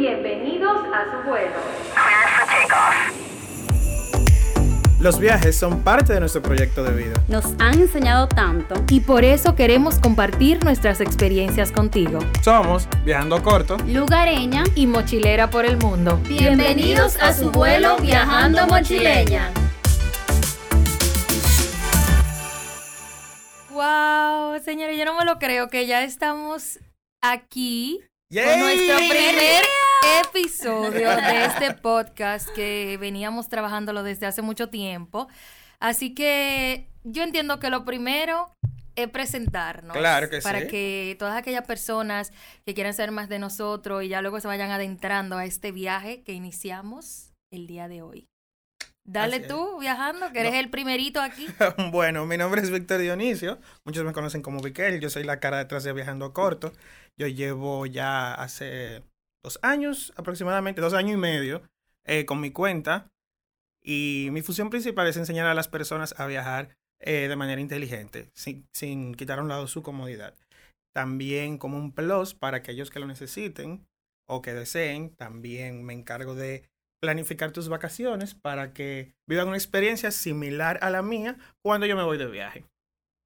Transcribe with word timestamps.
Bienvenidos 0.00 0.78
a 0.94 1.04
su 1.10 1.28
vuelo. 1.28 1.56
Los 4.98 5.18
viajes 5.18 5.54
son 5.54 5.82
parte 5.82 6.14
de 6.14 6.20
nuestro 6.20 6.40
proyecto 6.40 6.82
de 6.82 6.92
vida. 6.94 7.22
Nos 7.28 7.44
han 7.58 7.74
enseñado 7.74 8.26
tanto. 8.26 8.76
Y 8.88 9.00
por 9.00 9.24
eso 9.24 9.54
queremos 9.54 9.98
compartir 9.98 10.64
nuestras 10.64 11.02
experiencias 11.02 11.70
contigo. 11.70 12.18
Somos 12.42 12.88
Viajando 13.04 13.42
Corto. 13.42 13.76
Lugareña. 13.86 14.64
Y 14.74 14.86
mochilera 14.86 15.50
por 15.50 15.66
el 15.66 15.76
mundo. 15.76 16.18
Bienvenidos 16.26 17.18
a 17.20 17.34
su 17.34 17.50
vuelo 17.50 17.98
Viajando 17.98 18.66
Mochileña. 18.68 19.50
Wow, 23.68 24.58
señores, 24.64 24.96
yo 24.98 25.04
no 25.04 25.18
me 25.18 25.26
lo 25.26 25.38
creo 25.38 25.68
que 25.68 25.86
ya 25.86 26.04
estamos 26.04 26.78
aquí 27.20 28.00
¡Yay! 28.30 28.46
con 28.48 28.60
nuestro 28.60 28.96
primer 28.96 29.64
episodio 30.22 31.08
de 31.16 31.44
este 31.46 31.74
podcast 31.74 32.48
que 32.50 32.96
veníamos 33.00 33.48
trabajándolo 33.48 34.02
desde 34.02 34.26
hace 34.26 34.42
mucho 34.42 34.68
tiempo. 34.68 35.28
Así 35.78 36.14
que 36.14 36.88
yo 37.04 37.22
entiendo 37.22 37.58
que 37.60 37.70
lo 37.70 37.84
primero 37.84 38.52
es 38.96 39.08
presentarnos. 39.08 39.96
Claro 39.96 40.28
que 40.28 40.40
para 40.40 40.60
sí. 40.62 40.66
que 40.68 41.16
todas 41.18 41.36
aquellas 41.36 41.66
personas 41.66 42.32
que 42.66 42.74
quieran 42.74 42.94
saber 42.94 43.12
más 43.12 43.28
de 43.28 43.38
nosotros 43.38 44.02
y 44.02 44.08
ya 44.08 44.20
luego 44.22 44.40
se 44.40 44.48
vayan 44.48 44.70
adentrando 44.70 45.36
a 45.36 45.44
este 45.44 45.72
viaje 45.72 46.22
que 46.22 46.32
iniciamos 46.32 47.32
el 47.52 47.66
día 47.66 47.88
de 47.88 48.02
hoy. 48.02 48.26
Dale 49.06 49.36
Así 49.36 49.44
es. 49.44 49.48
tú, 49.48 49.78
viajando, 49.80 50.30
que 50.32 50.40
eres 50.40 50.52
No. 50.52 50.60
el 50.60 50.70
primerito 50.70 51.20
aquí. 51.20 51.46
Bueno, 51.90 52.26
mi 52.26 52.36
nombre 52.36 52.60
es 52.60 52.70
Víctor 52.70 53.00
Dionisio. 53.00 53.58
Muchos 53.84 54.04
me 54.04 54.12
conocen 54.12 54.42
como 54.42 54.60
Viquel. 54.60 55.00
Yo 55.00 55.10
soy 55.10 55.24
la 55.24 55.40
cara 55.40 55.58
detrás 55.58 55.82
de 55.84 55.92
Viajando 55.92 56.32
Corto. 56.32 56.72
Yo 57.18 57.26
llevo 57.26 57.86
ya 57.86 58.34
hace 58.34 59.02
dos 59.42 59.58
años, 59.62 60.12
aproximadamente, 60.16 60.80
dos 60.80 60.94
años 60.94 61.14
y 61.14 61.16
medio, 61.16 61.62
eh, 62.04 62.24
con 62.24 62.40
mi 62.40 62.50
cuenta. 62.50 63.10
Y 63.82 64.28
mi 64.32 64.42
función 64.42 64.70
principal 64.70 65.06
es 65.06 65.16
enseñar 65.16 65.46
a 65.46 65.54
las 65.54 65.68
personas 65.68 66.14
a 66.18 66.26
viajar 66.26 66.76
eh, 67.00 67.28
de 67.28 67.36
manera 67.36 67.60
inteligente, 67.60 68.30
sin, 68.34 68.68
sin 68.72 69.14
quitar 69.14 69.38
a 69.38 69.42
un 69.42 69.48
lado 69.48 69.66
su 69.66 69.82
comodidad. 69.82 70.36
También 70.92 71.56
como 71.56 71.78
un 71.78 71.92
plus 71.92 72.34
para 72.34 72.58
aquellos 72.58 72.90
que 72.90 73.00
lo 73.00 73.06
necesiten 73.06 73.86
o 74.28 74.42
que 74.42 74.52
deseen, 74.52 75.14
también 75.16 75.82
me 75.82 75.94
encargo 75.94 76.34
de 76.34 76.68
planificar 77.00 77.52
tus 77.52 77.68
vacaciones 77.68 78.34
para 78.34 78.72
que 78.74 79.14
vivan 79.26 79.48
una 79.48 79.56
experiencia 79.56 80.10
similar 80.10 80.78
a 80.82 80.90
la 80.90 81.02
mía 81.02 81.38
cuando 81.62 81.86
yo 81.86 81.96
me 81.96 82.04
voy 82.04 82.18
de 82.18 82.26
viaje. 82.26 82.64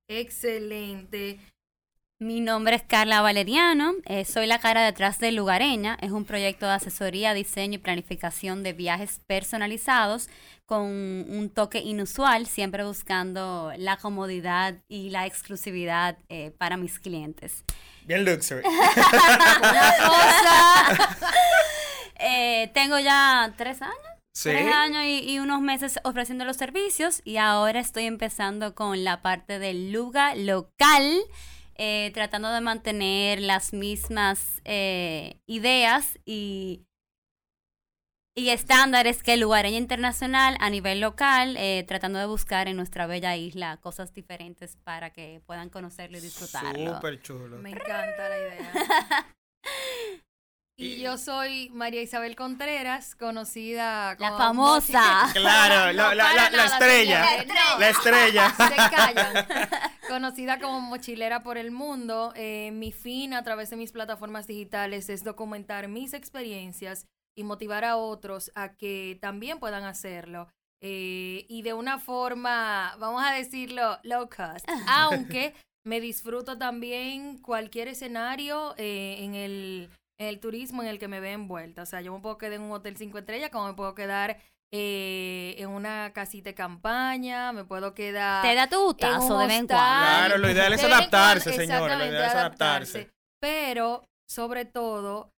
Excelente. 0.09 1.41
Mi 2.21 2.41
nombre 2.41 2.77
es 2.77 2.83
Carla 2.83 3.23
Valeriano, 3.23 3.95
eh, 4.05 4.25
soy 4.25 4.47
la 4.47 4.61
cara 4.61 4.85
detrás 4.85 5.19
de 5.19 5.33
Lugareña. 5.33 5.99
Es 6.01 6.13
un 6.13 6.25
proyecto 6.25 6.65
de 6.65 6.73
asesoría, 6.73 7.35
diseño 7.35 7.75
y 7.75 7.79
planificación 7.79 8.63
de 8.63 8.73
viajes 8.73 9.21
personalizados 9.27 10.29
con 10.65 10.83
un 10.83 11.51
toque 11.53 11.81
inusual, 11.81 12.47
siempre 12.47 12.85
buscando 12.85 13.73
la 13.79 13.97
comodidad 13.97 14.77
y 14.87 15.11
la 15.11 15.27
exclusividad 15.27 16.17
eh, 16.29 16.53
para 16.57 16.77
mis 16.77 17.01
clientes. 17.01 17.65
Bien 18.07 18.25
luxury. 18.25 18.63
Eh, 22.27 22.71
tengo 22.73 22.99
ya 23.01 23.53
tres 23.59 23.83
años. 23.83 23.99
Sí. 24.33 24.49
Tres 24.51 24.73
años 24.73 25.03
y, 25.05 25.31
y 25.31 25.41
unos 25.41 25.61
meses 25.61 25.99
ofreciendo 26.05 26.45
los 26.45 26.57
servicios 26.57 27.21
y 27.25 27.37
ahora 27.37 27.81
estoy 27.81 28.05
empezando 28.05 28.75
con 28.75 29.05
la 29.05 29.21
parte 29.21 29.59
del 29.59 29.93
lugar 29.93 30.39
local, 30.39 31.21
eh, 31.77 32.11
tratando 32.15 32.51
de 32.51 32.61
mantener 32.61 33.41
las 33.41 33.73
mismas 33.73 34.61
eh, 34.65 35.41
ideas 35.47 36.19
y, 36.25 36.87
y 38.37 38.51
estándares 38.51 39.23
que 39.23 39.35
el 39.35 39.41
lugareño 39.41 39.79
internacional 39.79 40.57
a 40.61 40.71
nivel 40.71 41.01
local, 41.01 41.57
eh, 41.57 41.85
tratando 41.87 42.19
de 42.19 42.27
buscar 42.27 42.69
en 42.69 42.77
nuestra 42.77 43.07
bella 43.07 43.37
isla 43.37 43.77
cosas 43.79 44.13
diferentes 44.13 44.77
para 44.77 45.11
que 45.11 45.41
puedan 45.47 45.71
conocerlo 45.71 46.19
y 46.19 46.21
disfrutarlo. 46.21 46.97
Súper 46.97 47.21
chulo. 47.23 47.59
Me 47.59 47.71
encanta 47.71 48.29
la 48.29 48.39
idea. 48.39 48.73
Y 50.77 50.97
yo 51.01 51.19
soy 51.19 51.71
María 51.71 52.03
Isabel 52.03 52.35
Contreras, 52.35 53.15
conocida 53.15 54.17
como... 54.17 54.31
La 54.31 54.37
famosa. 54.37 55.31
Claro, 55.33 55.93
No, 55.93 56.13
la, 56.15 56.33
la- 56.35 56.51
la- 56.51 56.65
estrella. 56.65 57.25
La 57.79 57.89
estrella. 57.91 58.51
Se 58.51 58.75
callan. 58.75 59.47
Conocida 60.09 60.59
como 60.59 60.81
mochilera 60.81 61.43
por 61.45 61.59
el 61.59 61.71
mundo, 61.71 62.33
eh, 62.37 62.71
mi 62.73 62.91
fin 62.93 63.35
a 63.35 63.43
través 63.45 63.71
de 63.71 63.77
mis 63.77 63.93
plataformas 63.93 64.47
digitales 64.49 65.09
es 65.09 65.23
documentar 65.25 65.87
mis 65.89 66.13
experiencias 66.13 67.07
y 67.37 67.45
motivar 67.45 67.85
a 67.85 67.97
otros 67.97 68.51
a 68.57 68.75
que 68.75 69.17
también 69.21 69.59
puedan 69.61 69.85
hacerlo. 69.85 70.49
Eh, 70.83 71.47
y 71.49 71.63
de 71.63 71.73
una 71.73 71.99
forma, 72.01 72.95
vamos 72.99 73.23
a 73.25 73.33
decirlo, 73.33 73.99
low 74.03 74.29
cost. 74.29 74.69
Aunque 74.89 75.55
me 75.87 76.01
disfruto 76.01 76.59
también 76.59 77.39
cualquier 77.39 77.89
escenario 77.89 78.75
eh, 78.77 79.17
en, 79.21 79.35
el, 79.35 79.89
el 80.19 80.41
turismo 80.41 80.83
en 80.83 80.89
el 80.89 80.99
que 80.99 81.09
me 81.09 81.21
ve 81.21 81.33
envuelta. 81.33 81.83
O 81.83 81.87
sea, 81.87 82.01
yo 82.01 82.13
me 82.13 82.21
puedo 82.21 82.39
quedar 82.39 82.55
en 82.55 82.63
un 82.63 82.73
hotel 82.73 82.97
cinco 82.97 83.19
estrellas, 83.19 83.51
como 83.51 83.69
me 83.69 83.75
puedo 83.75 83.95
quedar 83.95 84.39
eh, 84.73 85.55
en 85.59 85.69
una 85.69 86.13
casita 86.13 86.51
de 86.51 86.55
campaña, 86.55 87.53
me 87.53 87.65
puedo 87.65 87.95
quedar... 87.95 88.43
Te 88.43 88.55
da 88.55 88.69
tu 88.69 88.77
en 88.77 88.83
gustazo 88.87 89.39
de 89.39 89.47
vez 89.47 89.57
en 89.59 89.65
hostal. 89.65 89.79
cuando. 89.79 90.07
Claro, 90.07 90.39
lo 90.39 90.51
ideal 90.51 90.73
es 90.73 90.85
adaptarse, 90.85 91.53
señora, 91.53 91.97
lo 91.97 92.07
ideal 92.07 92.25
es 92.25 92.35
adaptarse. 92.35 93.11
Pero, 93.41 94.03
sobre 94.29 94.65
todo, 94.65 95.33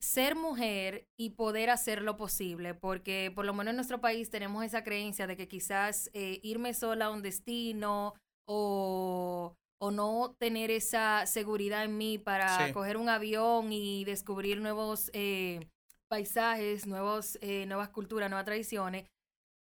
ser 0.00 0.36
mujer 0.36 1.08
y 1.18 1.30
poder 1.30 1.70
hacer 1.70 2.02
lo 2.02 2.16
posible, 2.16 2.74
porque 2.74 3.32
por 3.34 3.44
lo 3.44 3.54
menos 3.54 3.70
en 3.70 3.76
nuestro 3.76 4.00
país 4.00 4.30
tenemos 4.30 4.64
esa 4.64 4.84
creencia 4.84 5.26
de 5.26 5.36
que 5.36 5.48
quizás 5.48 6.10
eh, 6.12 6.38
irme 6.42 6.74
sola 6.74 7.06
a 7.06 7.10
un 7.10 7.22
destino 7.22 8.14
o, 8.46 9.56
o 9.78 9.90
no 9.90 10.34
tener 10.38 10.70
esa 10.70 11.26
seguridad 11.26 11.84
en 11.84 11.96
mí 11.98 12.18
para 12.18 12.66
Sí. 12.66 12.72
coger 12.72 12.96
un 12.96 13.08
avión 13.08 13.72
y 13.72 14.04
descubrir 14.04 14.60
nuevos 14.60 15.10
eh, 15.12 15.60
paisajes, 16.08 16.86
nuevos, 16.86 17.38
eh, 17.42 17.66
nuevas 17.66 17.90
culturas, 17.90 18.30
nuevas 18.30 18.44
tradiciones, 18.46 19.04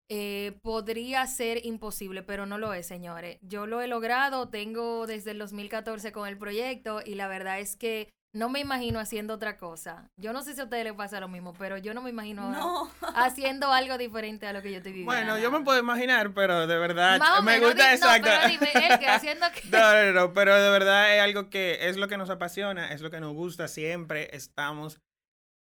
eh, 0.09 0.59
podría 0.61 1.25
ser 1.27 1.65
imposible, 1.65 2.21
pero 2.23 2.45
no 2.45 2.57
lo 2.57 2.73
es, 2.73 2.85
señores. 2.85 3.39
Yo 3.41 3.65
lo 3.65 3.81
he 3.81 3.87
logrado, 3.87 4.49
tengo 4.49 5.07
desde 5.07 5.31
el 5.31 5.39
2014 5.39 6.11
con 6.11 6.27
el 6.27 6.37
proyecto 6.37 7.01
y 7.03 7.15
la 7.15 7.27
verdad 7.27 7.59
es 7.59 7.75
que 7.75 8.09
no 8.35 8.49
me 8.49 8.59
imagino 8.59 8.99
haciendo 8.99 9.35
otra 9.35 9.57
cosa. 9.57 10.09
Yo 10.17 10.33
no 10.33 10.41
sé 10.41 10.55
si 10.55 10.61
a 10.61 10.63
ustedes 10.63 10.83
les 10.83 10.93
pasa 10.93 11.19
lo 11.19 11.27
mismo, 11.27 11.53
pero 11.53 11.77
yo 11.77 11.93
no 11.93 12.01
me 12.01 12.09
imagino 12.09 12.49
No. 12.51 12.91
haciendo 13.15 13.71
algo 13.71 13.97
diferente 13.97 14.47
a 14.47 14.53
lo 14.53 14.61
que 14.61 14.71
yo 14.71 14.77
estoy 14.77 14.91
viviendo. 14.91 15.13
Bueno, 15.13 15.37
yo 15.37 15.51
me 15.51 15.61
puedo 15.61 15.79
imaginar, 15.79 16.33
pero 16.33 16.65
de 16.65 16.77
verdad 16.77 17.19
Más 17.19 17.43
me 17.43 17.53
menos, 17.53 17.69
gusta 17.73 17.87
no, 17.89 17.93
exacto. 17.95 18.29
pero 18.29 18.47
dime, 18.47 18.71
el 18.87 18.99
que 18.99 19.07
haciendo 19.09 19.45
que- 19.51 19.69
No, 19.69 19.93
no, 19.93 20.11
no, 20.13 20.33
pero 20.33 20.59
de 20.59 20.69
verdad 20.71 21.15
es 21.15 21.21
algo 21.21 21.49
que 21.49 21.87
es 21.89 21.97
lo 21.97 22.07
que 22.07 22.17
nos 22.17 22.29
apasiona, 22.31 22.91
es 22.91 23.01
lo 23.01 23.11
que 23.11 23.19
nos 23.19 23.33
gusta. 23.33 23.67
Siempre 23.67 24.29
estamos 24.35 24.99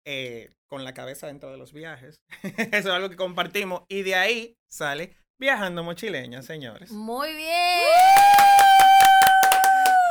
eh, 0.07 0.51
con 0.67 0.83
la 0.83 0.93
cabeza 0.93 1.27
dentro 1.27 1.51
de 1.51 1.57
los 1.57 1.71
viajes. 1.71 2.17
Eso 2.43 2.67
es 2.73 2.85
algo 2.87 3.09
que 3.09 3.15
compartimos 3.15 3.83
y 3.89 4.01
de 4.03 4.15
ahí 4.15 4.57
sale 4.71 5.15
Viajando 5.37 5.83
Mochileña, 5.83 6.41
señores. 6.41 6.91
Muy 6.91 7.35
bien. 7.35 7.45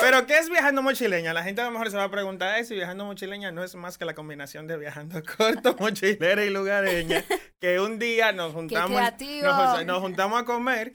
Pero 0.05 0.27
¿qué 0.27 0.37
es 0.37 0.51
Viajando 0.51 0.83
Mochileña? 0.83 1.33
La 1.33 1.43
gente 1.43 1.63
a 1.63 1.65
lo 1.65 1.71
mejor 1.71 1.91
se 1.91 1.97
va 1.97 2.05
a 2.05 2.11
preguntar 2.11 2.59
eso 2.59 2.75
y 2.75 2.77
Viajando 2.77 3.07
Mochileña 3.07 3.53
no 3.53 3.65
es 3.65 3.75
más 3.75 3.97
que 3.97 4.05
la 4.05 4.15
combinación 4.15 4.67
de 4.67 4.77
Viajando 4.77 5.23
Corto, 5.39 5.75
Mochilera 5.81 6.45
y 6.45 6.51
Lugareña, 6.51 7.25
que 7.59 7.81
un 7.81 7.99
día 7.99 8.33
nos 8.33 8.53
juntamos, 8.53 9.01
nos, 9.43 9.87
nos 9.87 9.99
juntamos 10.01 10.43
a 10.43 10.45
comer, 10.45 10.93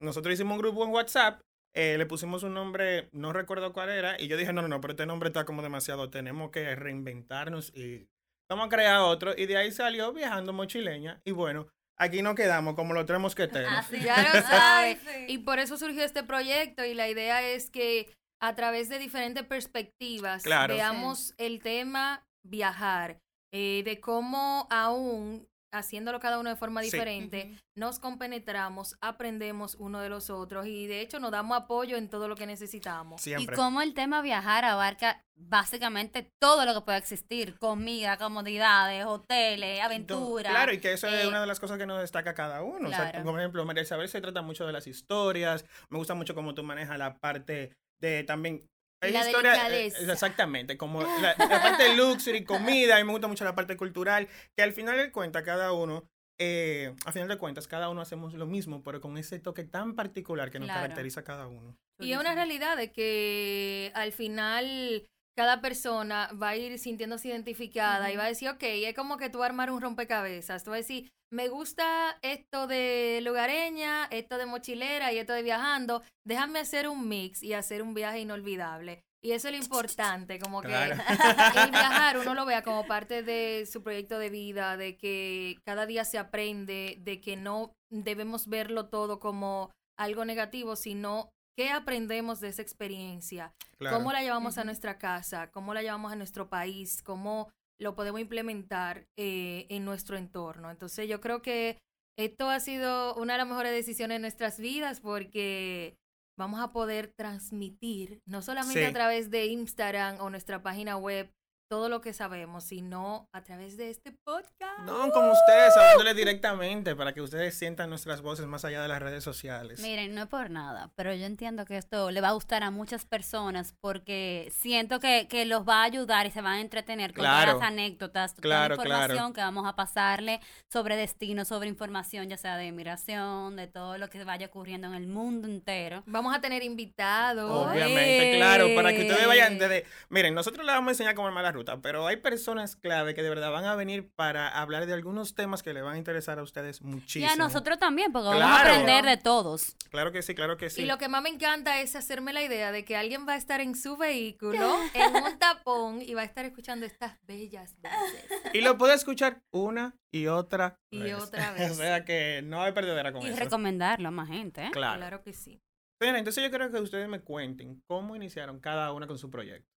nosotros 0.00 0.34
hicimos 0.34 0.52
un 0.52 0.58
grupo 0.58 0.84
en 0.84 0.90
WhatsApp, 0.90 1.40
eh, 1.74 1.98
le 1.98 2.06
pusimos 2.06 2.44
un 2.44 2.54
nombre, 2.54 3.08
no 3.10 3.32
recuerdo 3.32 3.72
cuál 3.72 3.90
era, 3.90 4.20
y 4.20 4.28
yo 4.28 4.36
dije, 4.36 4.52
no, 4.52 4.62
no, 4.62 4.68
no, 4.68 4.80
pero 4.80 4.92
este 4.92 5.06
nombre 5.06 5.30
está 5.30 5.44
como 5.44 5.60
demasiado, 5.60 6.08
tenemos 6.08 6.52
que 6.52 6.76
reinventarnos 6.76 7.74
y 7.74 8.06
vamos 8.48 8.66
a 8.66 8.68
crear 8.68 9.00
otro, 9.00 9.34
y 9.36 9.46
de 9.46 9.56
ahí 9.56 9.72
salió 9.72 10.12
Viajando 10.12 10.52
Mochileña, 10.52 11.20
y 11.24 11.32
bueno, 11.32 11.66
aquí 11.98 12.22
nos 12.22 12.36
quedamos 12.36 12.74
como 12.74 12.94
los 12.94 13.06
tres 13.06 13.18
mosqueteros. 13.18 13.72
Así 13.72 13.98
Ya 14.00 14.16
lo. 14.22 15.00
Y 15.28 15.38
por 15.38 15.58
eso 15.58 15.76
surgió 15.76 16.04
este 16.04 16.22
proyecto 16.22 16.84
y 16.84 16.94
la 16.94 17.08
idea 17.08 17.42
es 17.42 17.70
que 17.70 18.10
a 18.40 18.54
través 18.54 18.88
de 18.88 18.98
diferentes 18.98 19.44
perspectivas 19.44 20.42
Claro. 20.42 20.74
veamos 20.74 21.34
el 21.38 21.60
tema 21.62 22.26
viajar, 22.42 23.20
eh, 23.52 23.82
de 23.84 24.00
cómo 24.00 24.66
aún 24.70 25.46
haciéndolo 25.72 26.18
cada 26.18 26.40
uno 26.40 26.50
de 26.50 26.56
forma 26.56 26.82
Sí. 26.82 26.90
diferente, 26.90 27.56
nos 27.76 28.00
compenetramos, 28.00 28.96
aprendemos 29.00 29.76
uno 29.76 30.00
de 30.00 30.08
los 30.08 30.28
otros 30.28 30.66
y 30.66 30.88
de 30.88 31.00
hecho 31.00 31.20
nos 31.20 31.30
damos 31.30 31.56
apoyo 31.56 31.96
en 31.96 32.08
todo 32.10 32.26
lo 32.26 32.34
que 32.34 32.44
necesitamos. 32.46 33.20
Siempre. 33.22 33.54
Y 33.54 33.56
cómo 33.56 33.80
el 33.80 33.94
tema 33.94 34.20
viajar 34.20 34.64
abarca 34.64 35.24
básicamente 35.36 36.28
todo 36.40 36.64
lo 36.64 36.74
que 36.74 36.80
pueda 36.80 36.98
existir, 36.98 37.56
comida, 37.58 38.16
comodidades, 38.16 39.04
hoteles, 39.06 39.80
aventuras. 39.80 40.52
Claro, 40.52 40.72
y 40.72 40.80
que 40.80 40.92
eso 40.94 41.06
es 41.06 41.24
eh, 41.24 41.28
una 41.28 41.40
de 41.40 41.46
las 41.46 41.60
cosas 41.60 41.78
que 41.78 41.86
nos 41.86 42.00
destaca 42.00 42.34
cada 42.34 42.62
uno. 42.62 42.88
O 42.88 42.90
sea, 42.90 43.10
claro. 43.10 43.24
como 43.24 43.38
ejemplo, 43.38 43.64
María 43.64 43.82
Isabel 43.84 44.08
se 44.08 44.20
trata 44.20 44.42
mucho 44.42 44.66
de 44.66 44.72
las 44.72 44.88
historias. 44.88 45.64
Me 45.88 45.98
gusta 45.98 46.14
mucho 46.14 46.34
cómo 46.34 46.52
tú 46.54 46.64
manejas 46.64 46.98
la 46.98 47.16
parte 47.18 47.76
de 48.00 48.24
también 48.24 48.66
Hay 49.02 49.12
la 49.12 49.26
historia, 49.26 49.54
eh, 49.68 49.70
delicadeza. 49.70 50.12
exactamente, 50.12 50.76
como 50.76 51.02
la, 51.22 51.34
la 51.38 51.62
parte 51.62 51.84
de 51.84 51.96
luxury, 51.96 52.44
comida, 52.44 52.98
y 53.00 53.04
me 53.04 53.12
gusta 53.12 53.28
mucho 53.28 53.44
la 53.44 53.54
parte 53.54 53.76
cultural, 53.76 54.28
que 54.56 54.62
al 54.62 54.72
final 54.72 54.96
de 54.96 55.10
cuentas 55.10 55.42
cada 55.42 55.72
uno, 55.72 56.04
eh, 56.38 56.94
al 57.04 57.12
final 57.12 57.28
de 57.28 57.36
cuentas 57.38 57.68
cada 57.68 57.88
uno 57.90 58.00
hacemos 58.00 58.34
lo 58.34 58.46
mismo, 58.46 58.82
pero 58.82 59.00
con 59.00 59.16
ese 59.18 59.38
toque 59.38 59.64
tan 59.64 59.94
particular 59.94 60.50
que 60.50 60.58
nos 60.58 60.66
Claro. 60.68 60.80
caracteriza 60.82 61.20
a 61.20 61.24
cada 61.24 61.46
uno. 61.46 61.76
Y 61.98 62.12
es 62.12 62.18
una 62.18 62.34
realidad 62.34 62.76
de 62.78 62.90
que 62.92 63.92
al 63.94 64.12
final 64.12 65.06
cada 65.40 65.62
persona 65.62 66.28
va 66.34 66.50
a 66.50 66.56
ir 66.56 66.78
sintiéndose 66.78 67.28
identificada 67.28 68.12
y 68.12 68.16
va 68.16 68.24
a 68.24 68.28
decir, 68.28 68.50
ok, 68.50 68.62
es 68.62 68.94
como 68.94 69.16
que 69.16 69.30
tú 69.30 69.42
armar 69.42 69.70
un 69.70 69.80
rompecabezas. 69.80 70.64
Tú 70.64 70.70
vas 70.70 70.76
a 70.76 70.84
decir, 70.84 71.10
me 71.32 71.48
gusta 71.48 72.18
esto 72.20 72.66
de 72.66 73.20
lugareña, 73.22 74.04
esto 74.10 74.36
de 74.36 74.44
mochilera 74.44 75.14
y 75.14 75.18
esto 75.18 75.32
de 75.32 75.42
viajando. 75.42 76.02
Déjame 76.26 76.58
hacer 76.58 76.90
un 76.90 77.08
mix 77.08 77.42
y 77.42 77.54
hacer 77.54 77.80
un 77.80 77.94
viaje 77.94 78.20
inolvidable. 78.20 79.02
Y 79.24 79.32
eso 79.32 79.48
es 79.48 79.54
lo 79.54 79.62
importante, 79.62 80.38
como 80.38 80.60
que 80.60 80.68
Claro. 80.68 80.96
el 81.64 81.70
viajar 81.70 82.18
uno 82.18 82.34
lo 82.34 82.44
vea 82.44 82.62
como 82.62 82.86
parte 82.86 83.22
de 83.22 83.64
su 83.64 83.82
proyecto 83.82 84.18
de 84.18 84.28
vida, 84.28 84.76
de 84.76 84.98
que 84.98 85.56
cada 85.64 85.86
día 85.86 86.04
se 86.04 86.18
aprende, 86.18 86.98
de 87.00 87.22
que 87.22 87.36
no 87.36 87.72
debemos 87.90 88.46
verlo 88.46 88.90
todo 88.90 89.20
como 89.20 89.70
algo 89.98 90.26
negativo, 90.26 90.76
sino 90.76 91.30
qué 91.60 91.68
aprendemos 91.70 92.40
de 92.40 92.48
esa 92.48 92.62
experiencia, 92.62 93.52
Claro. 93.78 93.98
cómo 93.98 94.12
la 94.12 94.22
llevamos 94.22 94.56
a 94.56 94.64
nuestra 94.64 94.96
casa, 94.96 95.50
cómo 95.50 95.74
la 95.74 95.82
llevamos 95.82 96.10
a 96.10 96.16
nuestro 96.16 96.48
país, 96.48 97.02
cómo 97.02 97.50
lo 97.78 97.94
podemos 97.94 98.18
implementar 98.18 99.06
eh, 99.18 99.66
en 99.68 99.84
nuestro 99.84 100.16
entorno. 100.16 100.70
Entonces 100.70 101.06
yo 101.06 101.20
creo 101.20 101.42
que 101.42 101.76
esto 102.18 102.48
ha 102.48 102.60
sido 102.60 103.14
una 103.16 103.34
de 103.34 103.38
las 103.40 103.46
mejores 103.46 103.72
decisiones 103.72 104.16
de 104.16 104.20
nuestras 104.20 104.58
vidas 104.58 105.00
porque 105.00 105.96
vamos 106.38 106.60
a 106.60 106.72
poder 106.72 107.12
transmitir, 107.14 108.20
no 108.26 108.40
solamente 108.40 108.80
Sí. 108.80 108.86
a 108.86 108.92
través 108.94 109.30
de 109.30 109.44
Instagram 109.46 110.18
o 110.20 110.30
nuestra 110.30 110.62
página 110.62 110.96
web, 110.96 111.30
todo 111.70 111.88
lo 111.88 112.00
que 112.00 112.12
sabemos, 112.12 112.64
sino 112.64 113.28
a 113.32 113.44
través 113.44 113.76
de 113.76 113.90
este 113.90 114.10
podcast. 114.10 114.80
No, 114.80 115.08
como 115.12 115.30
ustedes, 115.30 115.76
hablándole 115.76 116.14
directamente 116.14 116.96
para 116.96 117.12
que 117.12 117.20
ustedes 117.20 117.54
sientan 117.56 117.88
nuestras 117.90 118.22
voces 118.22 118.46
más 118.46 118.64
allá 118.64 118.82
de 118.82 118.88
las 118.88 119.00
redes 119.00 119.22
sociales. 119.22 119.78
Miren, 119.78 120.12
no 120.16 120.22
es 120.22 120.26
por 120.28 120.50
nada, 120.50 120.90
pero 120.96 121.14
yo 121.14 121.24
entiendo 121.26 121.64
que 121.64 121.76
esto 121.76 122.10
le 122.10 122.20
va 122.20 122.30
a 122.30 122.32
gustar 122.32 122.64
a 122.64 122.72
muchas 122.72 123.04
personas 123.04 123.72
porque 123.80 124.50
siento 124.52 124.98
que, 124.98 125.28
que 125.30 125.46
los 125.46 125.62
va 125.62 125.82
a 125.82 125.84
ayudar 125.84 126.26
y 126.26 126.32
se 126.32 126.40
van 126.40 126.54
a 126.54 126.60
entretener 126.60 127.12
con 127.14 127.20
Claro. 127.22 127.52
todas 127.52 127.60
las 127.60 127.68
anécdotas, 127.72 128.34
toda 128.34 128.42
Claro, 128.42 128.74
la 128.74 128.82
información 128.82 129.16
claro. 129.18 129.32
que 129.34 129.40
vamos 129.42 129.68
a 129.68 129.76
pasarle 129.76 130.40
sobre 130.68 130.96
destino, 130.96 131.44
sobre 131.44 131.68
información, 131.68 132.28
ya 132.28 132.36
sea 132.36 132.56
de 132.56 132.66
inmigración, 132.66 133.54
de 133.54 133.68
todo 133.68 133.96
lo 133.96 134.10
que 134.10 134.24
vaya 134.24 134.46
ocurriendo 134.46 134.88
en 134.88 134.94
el 134.94 135.06
mundo 135.06 135.46
entero. 135.46 136.02
Vamos 136.06 136.34
a 136.34 136.40
tener 136.40 136.64
invitados. 136.64 137.48
Obviamente, 137.68 138.38
claro, 138.38 138.66
para 138.74 138.90
que 138.92 139.02
ustedes 139.02 139.24
vayan 139.28 139.56
desde... 139.56 139.84
Miren, 140.08 140.34
nosotros 140.34 140.66
les 140.66 140.74
vamos 140.74 140.88
a 140.88 140.90
enseñar 140.90 141.14
cómo 141.14 141.28
armar 141.28 141.44
la 141.44 141.52
ruta, 141.52 141.59
pero 141.82 142.06
hay 142.06 142.16
personas 142.16 142.76
clave 142.76 143.14
que 143.14 143.22
de 143.22 143.28
verdad 143.28 143.50
van 143.50 143.64
a 143.64 143.74
venir 143.74 144.10
para 144.14 144.48
hablar 144.48 144.86
de 144.86 144.92
algunos 144.94 145.34
temas 145.34 145.62
que 145.62 145.72
les 145.72 145.82
van 145.82 145.94
a 145.94 145.98
interesar 145.98 146.38
a 146.38 146.42
ustedes 146.42 146.80
Y 146.80 146.84
muchísimo. 146.84 147.30
a 147.32 147.36
nosotros 147.36 147.78
también, 147.78 148.12
porque 148.12 148.28
vamos 148.28 148.42
a 148.44 148.60
aprender 148.60 149.04
de 149.04 149.16
todos. 149.16 149.76
Claro 149.90 150.12
que 150.12 150.22
sí, 150.22 150.34
claro 150.34 150.56
que 150.56 150.70
sí. 150.70 150.82
Y 150.82 150.86
lo 150.86 150.98
que 150.98 151.08
más 151.08 151.22
me 151.22 151.28
encanta 151.28 151.80
es 151.80 151.96
hacerme 151.96 152.32
la 152.32 152.42
idea 152.42 152.72
de 152.72 152.84
que 152.84 152.96
alguien 152.96 153.26
va 153.28 153.32
a 153.34 153.36
estar 153.36 153.60
en 153.60 153.74
su 153.74 153.96
vehículo, 153.96 154.58
en 154.94 155.16
un 155.16 155.38
tapón, 155.38 156.02
y 156.02 156.14
va 156.14 156.22
a 156.22 156.24
estar 156.24 156.44
escuchando 156.44 156.86
estas 156.86 157.18
bellas 157.26 157.76
voces. 157.80 158.26
Y 158.52 158.60
lo 158.60 158.76
puede 158.78 158.94
escuchar 158.94 159.42
una 159.50 159.94
y 160.12 160.26
otra 160.26 160.78
Y 160.90 161.00
vez. 161.00 161.14
otra 161.14 161.52
vez. 161.52 161.70
o 161.72 161.74
sea 161.74 162.04
que 162.04 162.42
no 162.44 162.62
hay 162.62 162.72
perdedera 162.72 163.12
con 163.12 163.22
Y 163.22 163.26
eso. 163.28 163.38
recomendarlo 163.38 164.08
a 164.08 164.10
más 164.12 164.28
gente. 164.28 164.66
¿eh? 164.66 164.70
Claro. 164.72 164.98
Claro 164.98 165.22
que 165.22 165.32
sí. 165.32 165.60
Bien, 166.02 166.16
entonces 166.16 166.42
yo 166.42 166.50
creo 166.50 166.70
que 166.70 166.78
ustedes 166.80 167.08
me 167.08 167.20
cuenten 167.20 167.82
cómo 167.86 168.16
iniciaron 168.16 168.58
cada 168.58 168.90
una 168.94 169.06
con 169.06 169.18
su 169.18 169.28
proyecto. 169.30 169.68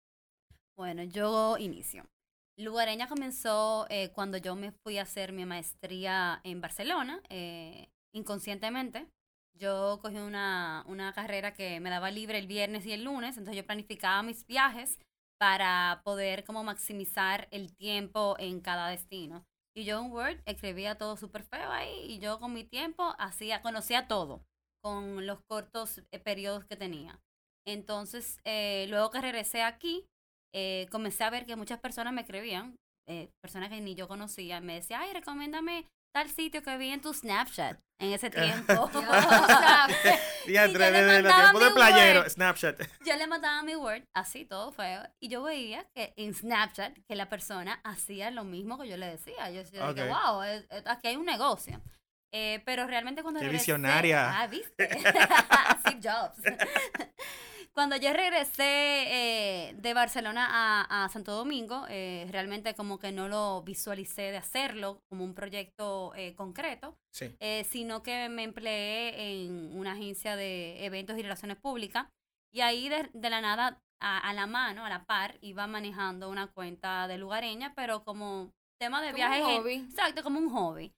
Bueno, 0.76 1.04
yo 1.04 1.58
inicio. 1.58 2.06
Lugareña 2.58 3.08
comenzó 3.08 3.86
eh, 3.90 4.10
cuando 4.14 4.38
yo 4.38 4.56
me 4.56 4.72
fui 4.72 4.98
a 4.98 5.04
hacer 5.04 5.32
mi 5.32 5.46
maestría 5.46 6.42
en 6.44 6.62
Barcelona, 6.62 7.22
eh, 7.30 7.90
inconscientemente. 8.14 9.08
Yo 9.56 10.00
cogí 10.02 10.18
una, 10.18 10.84
una 10.88 11.14
carrera 11.14 11.54
que 11.54 11.80
me 11.80 11.92
daba 11.92 12.10
libre 12.10 12.40
el 12.40 12.48
viernes 12.48 12.86
y 12.86 12.92
el 12.92 13.04
lunes, 13.04 13.38
entonces 13.38 13.62
yo 13.62 13.66
planificaba 13.66 14.24
mis 14.24 14.46
viajes 14.48 14.98
para 15.40 16.02
poder 16.04 16.44
como 16.44 16.64
maximizar 16.64 17.48
el 17.52 17.76
tiempo 17.76 18.36
en 18.40 18.60
cada 18.60 18.88
destino. 18.90 19.46
Y 19.76 19.86
yo 19.86 20.00
en 20.00 20.12
Word 20.12 20.42
escribía 20.46 20.98
todo 20.98 21.18
súper 21.18 21.44
feo 21.44 21.72
ahí 21.72 22.06
y 22.12 22.20
yo 22.20 22.40
con 22.40 22.54
mi 22.54 22.64
tiempo 22.64 23.14
hacía, 23.20 23.62
conocía 23.62 24.08
todo 24.08 24.44
con 24.82 25.26
los 25.28 25.40
cortos 25.44 26.02
eh, 26.12 26.20
periodos 26.20 26.66
que 26.66 26.76
tenía. 26.76 27.20
Entonces, 27.66 28.40
luego 28.90 29.10
que 29.10 29.22
regresé 29.22 29.62
aquí, 29.62 30.06
eh, 30.54 30.88
comencé 30.92 31.24
a 31.24 31.30
ver 31.30 31.46
que 31.46 31.56
muchas 31.56 31.80
personas 31.80 32.14
me 32.14 32.22
escribían, 32.22 32.76
eh, 33.08 33.30
personas 33.42 33.70
que 33.70 33.82
ni 33.82 33.96
yo 33.96 34.08
conocía, 34.08 34.62
me 34.62 34.76
decían, 34.76 35.02
ay, 35.02 35.14
recomiéndame 35.14 35.88
tal 36.16 36.30
sitio 36.30 36.62
que 36.62 36.78
vi 36.78 36.90
en 36.92 37.02
tu 37.02 37.12
Snapchat 37.14 37.80
en 38.00 38.14
ese 38.14 38.30
tiempo. 38.76 38.90
Diantre, 40.46 40.86
yo 40.86 40.92
le 40.92 41.22
tiempos 41.24 41.62
de 41.62 41.68
mi 41.70 41.74
playero, 41.76 42.20
Word. 42.22 42.30
Snapchat. 42.30 42.82
yo 43.06 43.16
le 43.16 43.28
mandaba 43.28 43.64
mi 43.64 43.76
Word, 43.76 44.04
así 44.16 44.46
todo 44.46 44.72
feo, 44.72 45.04
y 45.22 45.30
yo 45.30 45.42
veía 45.44 45.86
que 45.96 46.14
en 46.18 46.34
Snapchat 46.34 46.98
que 47.08 47.16
la 47.16 47.30
persona 47.30 47.80
hacía 47.84 48.30
lo 48.32 48.44
mismo 48.44 48.78
que 48.80 48.88
yo 48.88 48.98
le 48.98 49.08
decía. 49.08 49.50
Yo 49.50 49.60
decía, 49.64 49.90
Ok. 49.90 49.96
que, 49.96 50.04
wow, 50.08 50.44
es- 50.44 50.66
es- 50.70 50.84
aquí 50.86 51.08
hay 51.08 51.16
un 51.16 51.26
negocio. 51.26 51.82
Eh, 52.36 52.62
pero 52.66 52.88
realmente 52.88 53.22
cuando 53.22 53.40
Qué 53.40 53.46
regresé- 53.48 53.60
visionaria. 53.60 54.40
Ah, 54.42 54.48
¿viste? 54.48 54.90
Steve 55.82 56.00
Jobs. 56.04 56.38
Cuando 57.74 57.96
yo 57.98 58.14
regresé 58.14 58.64
eh, 59.70 59.74
de 59.76 59.94
Barcelona 59.94 60.48
a, 60.50 61.04
a 61.06 61.10
Santo 61.10 61.32
Domingo, 61.34 61.86
eh, 61.90 62.28
realmente 62.32 62.76
como 62.76 63.00
que 63.00 63.12
no 63.12 63.28
lo 63.28 63.64
visualicé 63.64 64.24
de 64.32 64.38
hacerlo 64.38 65.02
como 65.10 65.24
un 65.24 65.34
proyecto 65.34 66.14
eh, 66.16 66.36
concreto, 66.36 66.96
Sí. 67.12 67.36
eh, 67.40 67.64
sino 67.64 68.02
que 68.04 68.30
me 68.30 68.44
empleé 68.44 69.44
en 69.44 69.78
una 69.78 69.94
agencia 69.94 70.36
de 70.36 70.86
eventos 70.86 71.18
y 71.18 71.24
relaciones 71.24 71.58
públicas 71.58 72.08
y 72.54 72.62
ahí 72.62 72.90
de, 72.90 73.10
de 73.14 73.30
la 73.30 73.42
nada 73.42 73.80
a, 74.00 74.18
a 74.30 74.34
la 74.34 74.46
mano, 74.48 74.86
a 74.86 74.90
la 74.90 75.06
par, 75.06 75.38
iba 75.42 75.66
manejando 75.66 76.30
una 76.30 76.48
cuenta 76.48 77.08
de 77.08 77.18
lugareña, 77.18 77.74
pero 77.76 78.04
como 78.04 78.52
tema 78.80 79.02
de 79.02 79.08
Como 79.12 79.18
viajes. 79.18 79.46
un 79.46 79.58
hobby. 79.62 79.74
Exacto, 79.76 80.24
como 80.24 80.40
un 80.40 80.50
hobby. 80.50 80.94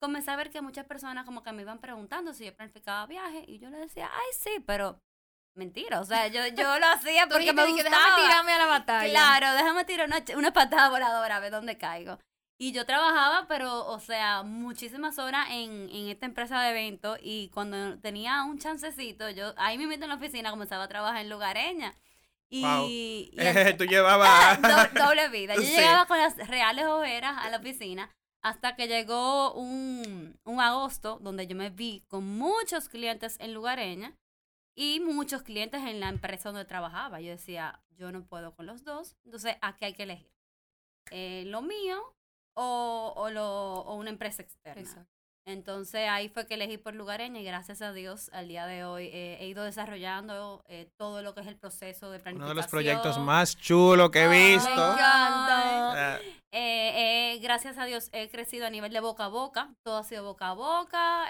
Comencé 0.00 0.30
a 0.30 0.36
ver 0.36 0.50
que 0.50 0.60
muchas 0.60 0.86
personas 0.86 1.24
como 1.24 1.42
que 1.42 1.52
me 1.52 1.62
iban 1.62 1.78
preguntando 1.80 2.32
si 2.34 2.44
yo 2.44 2.54
planificaba 2.54 3.06
viajes 3.06 3.44
y 3.48 3.58
yo 3.58 3.70
le 3.70 3.78
decía, 3.78 4.10
ay, 4.12 4.26
sí, 4.38 4.62
pero 4.66 5.00
mentira, 5.58 6.00
o 6.00 6.04
sea, 6.04 6.28
yo, 6.28 6.46
yo 6.48 6.78
lo 6.78 6.86
hacía 6.86 7.26
porque 7.26 7.40
dijiste, 7.52 7.54
me 7.60 7.66
dije, 7.66 7.82
gustaba. 7.82 8.02
déjame 8.04 8.22
tirarme 8.28 8.52
a 8.52 8.58
la 8.58 8.66
batalla. 8.66 9.10
Claro, 9.10 9.52
déjame 9.52 9.84
tirar 9.84 10.06
una, 10.06 10.22
una 10.36 10.52
patada 10.52 10.88
voladora 10.88 11.36
a 11.36 11.40
ver 11.40 11.50
dónde 11.52 11.76
caigo. 11.76 12.18
Y 12.60 12.72
yo 12.72 12.84
trabajaba, 12.86 13.46
pero, 13.46 13.86
o 13.86 14.00
sea, 14.00 14.42
muchísimas 14.42 15.18
horas 15.18 15.46
en, 15.50 15.88
en 15.90 16.08
esta 16.08 16.26
empresa 16.26 16.60
de 16.62 16.70
eventos 16.70 17.18
y 17.22 17.50
cuando 17.54 17.98
tenía 18.00 18.42
un 18.44 18.58
chancecito, 18.58 19.30
yo 19.30 19.54
ahí 19.58 19.78
mismo 19.78 19.92
en 19.92 20.08
la 20.08 20.14
oficina 20.16 20.50
comenzaba 20.50 20.84
a 20.84 20.88
trabajar 20.88 21.20
en 21.20 21.30
lugareña. 21.30 21.94
Y, 22.50 22.62
Wow. 22.62 22.86
y 22.88 23.30
Eh, 23.36 23.74
tú 23.78 23.84
llevabas... 23.84 24.60
Do- 24.62 24.68
doble 25.04 25.28
vida. 25.28 25.54
Yo 25.54 25.60
Sí. 25.62 25.68
llegaba 25.76 26.06
con 26.06 26.18
las 26.18 26.36
reales 26.48 26.86
ojeras 26.86 27.36
a 27.38 27.48
la 27.50 27.58
oficina 27.58 28.10
hasta 28.42 28.74
que 28.74 28.88
llegó 28.88 29.52
un, 29.54 30.38
un 30.44 30.60
agosto 30.60 31.18
donde 31.20 31.46
yo 31.46 31.54
me 31.56 31.70
vi 31.70 32.04
con 32.08 32.24
muchos 32.26 32.88
clientes 32.88 33.36
en 33.40 33.52
Lugareña 33.52 34.14
y 34.80 35.00
muchos 35.00 35.42
clientes 35.42 35.82
en 35.82 35.98
la 35.98 36.08
empresa 36.08 36.50
donde 36.50 36.64
trabajaba. 36.64 37.20
Yo 37.20 37.30
decía, 37.32 37.80
yo 37.96 38.12
no 38.12 38.24
puedo 38.24 38.54
con 38.54 38.64
los 38.66 38.84
dos, 38.84 39.16
entonces 39.24 39.56
aquí 39.60 39.84
hay 39.86 39.92
que 39.92 40.04
elegir. 40.04 40.30
Eh, 41.10 41.42
lo 41.46 41.62
mío 41.62 42.00
o, 42.54 43.12
o, 43.16 43.28
lo, 43.30 43.80
o 43.80 43.94
una 43.96 44.10
empresa 44.10 44.42
externa. 44.42 44.80
Exacto. 44.80 45.10
Entonces 45.46 46.08
ahí 46.08 46.28
fue 46.28 46.46
que 46.46 46.54
elegí 46.54 46.76
por 46.76 46.94
Lugareña 46.94 47.40
y 47.40 47.44
gracias 47.44 47.80
a 47.82 47.92
Dios 47.92 48.30
al 48.34 48.48
día 48.48 48.66
de 48.66 48.84
hoy 48.84 49.06
eh, 49.06 49.38
he 49.40 49.46
ido 49.48 49.64
desarrollando 49.64 50.62
eh, 50.68 50.90
todo 50.96 51.22
lo 51.22 51.34
que 51.34 51.40
es 51.40 51.46
el 51.46 51.56
proceso 51.56 52.10
de 52.10 52.18
planificación. 52.20 52.42
Uno 52.44 52.48
de 52.50 52.54
los 52.54 52.66
proyectos 52.70 53.18
más 53.18 53.56
chulos 53.56 54.10
que 54.10 54.20
he 54.20 54.28
Ay, 54.28 54.52
visto. 54.52 54.68
Me 54.68 54.74
encanta. 54.74 56.14
Ah, 56.14 56.18
Eh, 56.52 57.32
eh, 57.32 57.38
gracias 57.40 57.78
a 57.78 57.84
Dios 57.86 58.10
he 58.12 58.28
crecido 58.28 58.66
a 58.66 58.70
nivel 58.70 58.92
de 58.92 59.00
boca 59.00 59.24
a 59.24 59.28
boca, 59.28 59.74
todo 59.82 59.96
ha 59.98 60.04
sido 60.04 60.22
boca 60.22 60.50
a 60.50 60.54
boca. 60.54 61.26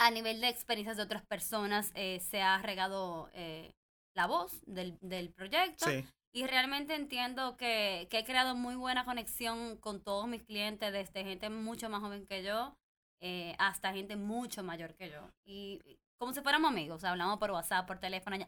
A 0.00 0.10
nivel 0.10 0.40
de 0.40 0.48
experiencias 0.48 0.96
de 0.96 1.02
otras 1.02 1.22
personas 1.26 1.92
eh, 1.94 2.20
se 2.20 2.40
ha 2.40 2.60
regado 2.62 3.28
eh, 3.34 3.74
la 4.16 4.26
voz 4.26 4.62
del, 4.66 4.98
del 5.02 5.30
proyecto 5.30 5.84
sí. 5.84 6.06
y 6.32 6.46
realmente 6.46 6.94
entiendo 6.94 7.58
que, 7.58 8.08
que 8.10 8.20
he 8.20 8.24
creado 8.24 8.56
muy 8.56 8.76
buena 8.76 9.04
conexión 9.04 9.76
con 9.76 10.02
todos 10.02 10.26
mis 10.26 10.42
clientes, 10.42 10.90
desde 10.90 11.22
gente 11.22 11.50
mucho 11.50 11.90
más 11.90 12.00
joven 12.00 12.26
que 12.26 12.42
yo 12.42 12.74
eh, 13.20 13.54
hasta 13.58 13.92
gente 13.92 14.16
mucho 14.16 14.62
mayor 14.62 14.94
que 14.94 15.10
yo. 15.10 15.30
Y 15.44 15.82
como 16.18 16.32
si 16.32 16.40
fuéramos 16.40 16.70
amigos, 16.70 17.04
hablamos 17.04 17.38
por 17.38 17.50
WhatsApp, 17.50 17.86
por 17.86 17.98
teléfono. 17.98 18.38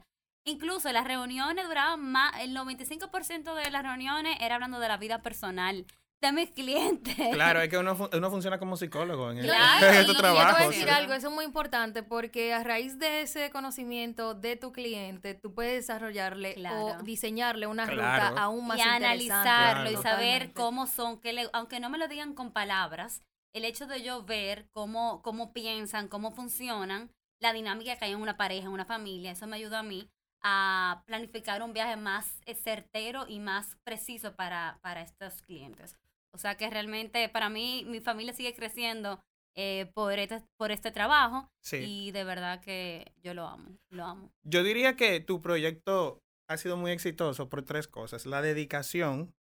Incluso 0.45 0.91
las 0.91 1.05
reuniones 1.05 1.67
duraban 1.67 2.01
más, 2.11 2.33
el 2.41 2.57
95% 2.57 3.53
de 3.53 3.69
las 3.69 3.83
reuniones 3.83 4.37
era 4.41 4.55
hablando 4.55 4.79
de 4.79 4.87
la 4.87 4.97
vida 4.97 5.21
personal 5.21 5.85
de 6.27 6.33
mis 6.33 6.51
clientes. 6.51 7.15
Claro, 7.33 7.61
es 7.61 7.69
que 7.69 7.77
uno, 7.77 7.95
fu- 7.95 8.09
uno 8.11 8.29
funciona 8.29 8.57
como 8.59 8.77
psicólogo 8.77 9.31
en, 9.31 9.39
el, 9.39 9.45
Claro, 9.47 9.87
en 9.87 9.93
y- 9.93 9.97
este 9.99 10.11
y 10.11 10.15
trabajo. 10.15 10.67
decir 10.69 10.83
sí. 10.83 10.89
algo, 10.89 11.13
eso 11.13 11.27
es 11.29 11.33
muy 11.33 11.45
importante 11.45 12.03
porque 12.03 12.53
a 12.53 12.63
raíz 12.63 12.99
de 12.99 13.21
ese 13.21 13.49
conocimiento 13.51 14.33
de 14.33 14.55
tu 14.55 14.71
cliente, 14.71 15.33
tú 15.33 15.53
puedes 15.53 15.73
desarrollarle 15.87 16.55
Claro. 16.55 16.85
o 16.85 17.03
diseñarle 17.03 17.67
una 17.67 17.87
Claro. 17.87 18.29
ruta 18.29 18.41
aún 18.41 18.67
más 18.67 18.77
y 18.77 18.81
interesante. 18.81 19.05
analizarlo 19.05 19.91
y 19.91 19.95
saber 19.95 20.13
Totalmente. 20.49 20.53
cómo 20.53 20.87
son, 20.87 21.19
que 21.19 21.33
le- 21.33 21.49
aunque 21.53 21.79
no 21.79 21.89
me 21.89 21.97
lo 21.97 22.07
digan 22.07 22.33
con 22.33 22.51
palabras, 22.51 23.21
el 23.53 23.65
hecho 23.65 23.85
de 23.87 24.01
yo 24.01 24.23
ver 24.23 24.67
cómo, 24.71 25.21
cómo 25.21 25.53
piensan, 25.53 26.07
cómo 26.07 26.31
funcionan, 26.31 27.11
la 27.39 27.53
dinámica 27.53 27.97
que 27.97 28.05
hay 28.05 28.11
en 28.13 28.21
una 28.21 28.37
pareja, 28.37 28.67
en 28.67 28.73
una 28.73 28.85
familia, 28.85 29.31
eso 29.31 29.45
me 29.47 29.57
ayuda 29.57 29.79
a 29.79 29.83
mí 29.83 30.09
a 30.45 31.03
planificar 31.05 31.61
un 31.63 31.71
viaje 31.71 31.95
más 31.95 32.41
eh, 32.45 32.53
certero 32.55 33.25
y 33.29 33.39
más 33.39 33.77
preciso 33.85 34.35
para, 34.35 34.77
para 34.81 35.01
estos 35.01 35.41
clientes. 35.41 35.95
O 36.33 36.37
sea 36.37 36.55
que 36.55 36.69
realmente 36.69 37.29
para 37.29 37.49
mí 37.49 37.85
mi 37.87 37.99
familia 37.99 38.33
sigue 38.33 38.53
creciendo 38.55 39.23
eh, 39.55 39.91
por, 39.93 40.17
este, 40.17 40.41
por 40.57 40.71
este 40.71 40.91
trabajo 40.91 41.47
Sí. 41.61 41.77
y 41.77 42.11
de 42.11 42.23
verdad 42.23 42.59
que 42.61 43.13
yo 43.21 43.33
lo 43.35 43.47
amo, 43.47 43.77
lo 43.91 44.03
amo. 44.05 44.31
Yo 44.43 44.63
diría 44.63 44.95
que 44.95 45.19
tu 45.19 45.41
proyecto 45.41 46.23
ha 46.49 46.57
sido 46.57 46.75
muy 46.75 46.91
exitoso 46.91 47.49
por 47.49 47.63
tres 47.63 47.87
cosas. 47.87 48.25
La 48.25 48.41
dedicación, 48.41 49.33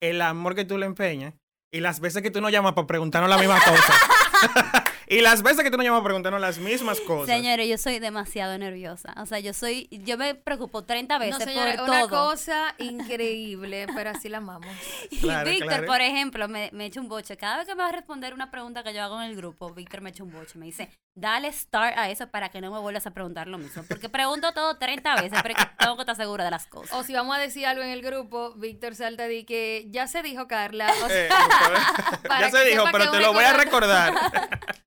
el 0.00 0.20
amor 0.22 0.54
que 0.56 0.64
tú 0.64 0.76
le 0.76 0.86
empeñas 0.86 1.34
y 1.72 1.80
las 1.80 2.00
veces 2.00 2.22
que 2.22 2.30
tú 2.30 2.40
nos 2.40 2.50
llamas 2.50 2.72
para 2.74 2.86
preguntarnos 2.88 3.30
la 3.30 3.38
misma 3.38 3.58
cosa. 3.60 3.92
y 5.08 5.20
las 5.20 5.42
veces 5.42 5.62
que 5.64 5.70
tú 5.70 5.76
nos 5.76 5.84
llamas 5.84 5.98
para 6.00 6.06
preguntarnos 6.06 6.40
las 6.40 6.58
mismas 6.58 7.00
cosas. 7.00 7.34
Señores, 7.34 7.68
yo 7.68 7.78
soy 7.78 7.98
demasiado 7.98 8.56
nerviosa. 8.58 9.14
O 9.18 9.26
sea, 9.26 9.38
yo 9.38 9.52
soy, 9.52 9.88
yo 9.90 10.18
me 10.18 10.34
preocupo 10.34 10.84
30 10.84 11.18
veces 11.18 11.38
No, 11.38 11.44
señora, 11.44 11.76
por 11.76 11.88
una 11.88 12.00
todo. 12.08 12.08
cosa 12.34 12.74
increíble, 12.78 13.86
pero 13.94 14.10
así 14.10 14.28
la 14.28 14.38
amamos. 14.38 14.66
Y 15.10 15.18
Claro, 15.18 15.48
Víctor, 15.50 15.68
claro. 15.68 15.86
por 15.86 16.00
ejemplo, 16.00 16.48
me, 16.48 16.70
me 16.72 16.86
echa 16.86 17.00
un 17.00 17.08
boche. 17.08 17.36
Cada 17.36 17.58
vez 17.58 17.66
que 17.66 17.74
me 17.74 17.82
va 17.82 17.88
a 17.88 17.92
responder 17.92 18.34
una 18.34 18.50
pregunta 18.50 18.82
que 18.82 18.92
yo 18.92 19.02
hago 19.02 19.20
en 19.22 19.30
el 19.30 19.36
grupo, 19.36 19.72
Víctor 19.72 20.00
me 20.00 20.10
echa 20.10 20.22
un 20.24 20.32
boche. 20.32 20.58
Me 20.58 20.66
dice, 20.66 20.90
dale 21.14 21.52
start 21.52 21.96
a 21.96 22.10
eso 22.10 22.28
para 22.28 22.48
que 22.48 22.60
no 22.60 22.70
me 22.72 22.78
vuelvas 22.78 23.06
a 23.06 23.12
preguntar 23.12 23.46
lo 23.46 23.58
mismo. 23.58 23.84
Porque 23.88 24.08
pregunto 24.08 24.52
todo 24.52 24.76
30 24.78 25.14
veces, 25.22 25.38
pero 25.42 25.54
es 25.54 25.64
que 25.64 25.70
tengo 25.78 25.96
que 25.96 26.02
estar 26.02 26.16
segura 26.16 26.44
de 26.44 26.50
las 26.50 26.66
cosas. 26.66 26.96
O 26.96 27.02
si 27.04 27.12
vamos 27.14 27.36
a 27.36 27.38
decir 27.38 27.66
algo 27.66 27.82
en 27.82 27.90
el 27.90 28.02
grupo, 28.02 28.54
Víctor 28.56 28.94
salta 28.94 29.26
di 29.26 29.44
que 29.44 29.86
ya 29.90 30.06
se 30.06 30.22
dijo 30.22 30.46
Carla. 30.48 30.92
o 31.04 31.08
sea, 31.08 31.26
Eh, 31.26 31.28
para 32.28 32.50
ya 32.50 32.58
se 32.58 32.64
dijo, 32.64 32.84
pero 32.92 33.04
te 33.10 33.16
una 33.18 33.20
lo 33.26 33.32
voy 33.32 33.44
a 33.44 33.52
recordar. 33.52 34.14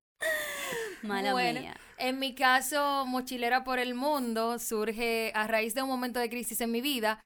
Mala 1.02 1.34
bueno, 1.34 1.62
mía. 1.62 1.76
En 1.98 2.20
mi 2.20 2.36
caso, 2.36 3.06
Mochilera 3.06 3.64
por 3.64 3.80
el 3.80 3.94
Mundo 3.94 4.60
surge 4.60 5.32
a 5.36 5.48
raíz 5.48 5.74
de 5.74 5.84
un 5.84 5.90
momento 5.90 6.20
de 6.20 6.30
crisis 6.30 6.62
en 6.62 6.72
mi 6.72 6.82
vida, 6.82 7.22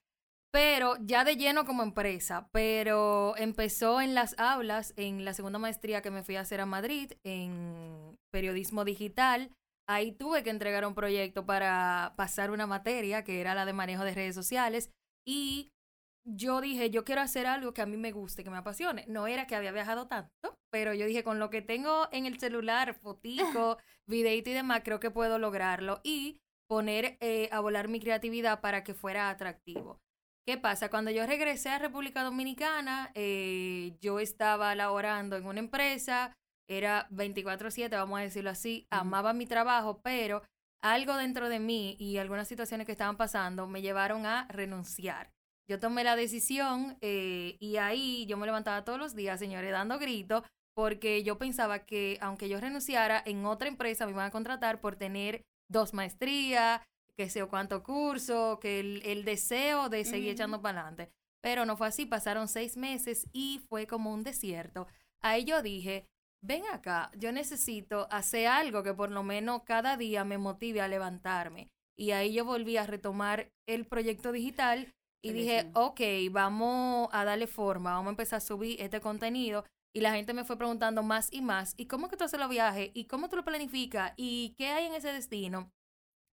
pero 0.52 0.96
ya 1.00 1.24
de 1.24 1.36
lleno 1.36 1.64
como 1.64 1.82
empresa. 1.82 2.48
Pero 2.52 3.36
empezó 3.36 4.00
en 4.00 4.14
las 4.14 4.38
aulas, 4.38 4.94
en 4.96 5.24
la 5.24 5.34
segunda 5.34 5.58
maestría 5.58 6.02
que 6.02 6.10
me 6.10 6.22
fui 6.22 6.36
a 6.36 6.40
hacer 6.40 6.60
a 6.60 6.66
Madrid, 6.66 7.12
en 7.24 8.16
periodismo 8.32 8.84
digital. 8.84 9.50
Ahí 9.88 10.12
tuve 10.12 10.42
que 10.42 10.50
entregar 10.50 10.86
un 10.86 10.94
proyecto 10.94 11.44
para 11.44 12.14
pasar 12.16 12.50
una 12.50 12.66
materia 12.66 13.22
que 13.22 13.40
era 13.40 13.54
la 13.54 13.66
de 13.66 13.74
manejo 13.74 14.04
de 14.04 14.14
redes 14.14 14.34
sociales 14.34 14.90
y 15.26 15.68
yo 16.24 16.60
dije, 16.60 16.90
yo 16.90 17.04
quiero 17.04 17.20
hacer 17.20 17.46
algo 17.46 17.74
que 17.74 17.82
a 17.82 17.86
mí 17.86 17.96
me 17.96 18.12
guste, 18.12 18.44
que 18.44 18.50
me 18.50 18.56
apasione. 18.56 19.04
No 19.08 19.26
era 19.26 19.46
que 19.46 19.56
había 19.56 19.72
viajado 19.72 20.06
tanto, 20.08 20.58
pero 20.70 20.94
yo 20.94 21.06
dije, 21.06 21.22
con 21.22 21.38
lo 21.38 21.50
que 21.50 21.62
tengo 21.62 22.08
en 22.12 22.26
el 22.26 22.38
celular, 22.38 22.94
fotico, 22.94 23.78
videito 24.06 24.50
y 24.50 24.54
demás, 24.54 24.82
creo 24.84 25.00
que 25.00 25.10
puedo 25.10 25.38
lograrlo 25.38 26.00
y 26.02 26.40
poner 26.66 27.18
eh, 27.20 27.48
a 27.52 27.60
volar 27.60 27.88
mi 27.88 28.00
creatividad 28.00 28.60
para 28.60 28.84
que 28.84 28.94
fuera 28.94 29.28
atractivo. 29.28 30.00
¿Qué 30.46 30.58
pasa? 30.58 30.90
Cuando 30.90 31.10
yo 31.10 31.26
regresé 31.26 31.70
a 31.70 31.78
República 31.78 32.22
Dominicana, 32.22 33.10
eh, 33.14 33.96
yo 34.00 34.18
estaba 34.20 34.74
laborando 34.74 35.36
en 35.36 35.46
una 35.46 35.60
empresa, 35.60 36.36
era 36.68 37.06
24/7, 37.10 37.96
vamos 37.96 38.18
a 38.18 38.22
decirlo 38.22 38.50
así, 38.50 38.86
amaba 38.90 39.32
mi 39.32 39.46
trabajo, 39.46 40.00
pero 40.02 40.42
algo 40.82 41.16
dentro 41.16 41.48
de 41.48 41.60
mí 41.60 41.96
y 41.98 42.18
algunas 42.18 42.48
situaciones 42.48 42.86
que 42.86 42.92
estaban 42.92 43.16
pasando 43.16 43.66
me 43.66 43.80
llevaron 43.80 44.26
a 44.26 44.46
renunciar. 44.48 45.33
Yo 45.68 45.80
tomé 45.80 46.04
la 46.04 46.16
decisión 46.16 46.98
eh, 47.00 47.56
y 47.58 47.76
ahí 47.76 48.26
yo 48.26 48.36
me 48.36 48.46
levantaba 48.46 48.84
todos 48.84 48.98
los 48.98 49.14
días, 49.14 49.40
señores, 49.40 49.72
dando 49.72 49.98
gritos, 49.98 50.44
porque 50.74 51.22
yo 51.22 51.38
pensaba 51.38 51.86
que 51.86 52.18
aunque 52.20 52.48
yo 52.48 52.60
renunciara, 52.60 53.22
en 53.24 53.46
otra 53.46 53.68
empresa 53.68 54.04
me 54.04 54.12
iban 54.12 54.26
a 54.26 54.30
contratar 54.30 54.80
por 54.80 54.96
tener 54.96 55.42
dos 55.70 55.94
maestrías, 55.94 56.82
que 57.16 57.30
sé 57.30 57.42
o 57.42 57.48
cuánto 57.48 57.82
curso, 57.82 58.58
que 58.60 58.80
el, 58.80 59.02
el 59.04 59.24
deseo 59.24 59.88
de 59.88 60.04
seguir 60.04 60.28
Ujú. 60.28 60.34
echando 60.34 60.60
para 60.60 60.80
adelante. 60.80 61.12
Pero 61.42 61.64
no 61.64 61.76
fue 61.76 61.86
así, 61.86 62.06
pasaron 62.06 62.48
seis 62.48 62.76
meses 62.76 63.28
y 63.32 63.60
fue 63.68 63.86
como 63.86 64.12
un 64.12 64.24
desierto. 64.24 64.86
Ahí 65.22 65.44
yo 65.44 65.62
dije, 65.62 66.06
ven 66.42 66.64
acá, 66.72 67.10
yo 67.16 67.32
necesito 67.32 68.08
hacer 68.10 68.48
algo 68.48 68.82
que 68.82 68.94
por 68.94 69.10
lo 69.10 69.22
menos 69.22 69.62
cada 69.64 69.96
día 69.96 70.24
me 70.24 70.38
motive 70.38 70.80
a 70.80 70.88
levantarme. 70.88 71.70
Y 71.96 72.10
ahí 72.10 72.34
yo 72.34 72.44
volví 72.44 72.76
a 72.76 72.86
retomar 72.86 73.48
el 73.66 73.86
proyecto 73.86 74.32
digital 74.32 74.92
y 75.24 75.32
dije, 75.32 75.70
ok, 75.72 76.00
vamos 76.30 77.08
a 77.10 77.24
darle 77.24 77.46
forma, 77.46 77.92
vamos 77.92 78.08
a 78.08 78.10
empezar 78.10 78.36
a 78.36 78.40
subir 78.40 78.80
este 78.80 79.00
contenido. 79.00 79.64
Y 79.96 80.00
la 80.00 80.12
gente 80.12 80.34
me 80.34 80.44
fue 80.44 80.58
preguntando 80.58 81.02
más 81.02 81.32
y 81.32 81.40
más, 81.40 81.72
¿y 81.78 81.86
cómo 81.86 82.08
que 82.08 82.16
tú 82.16 82.24
haces 82.24 82.38
los 82.38 82.50
viajes? 82.50 82.90
¿Y 82.92 83.06
cómo 83.06 83.30
tú 83.30 83.36
lo 83.36 83.44
planificas? 83.44 84.12
¿Y 84.16 84.54
qué 84.58 84.68
hay 84.68 84.86
en 84.86 84.94
ese 84.94 85.12
destino? 85.12 85.72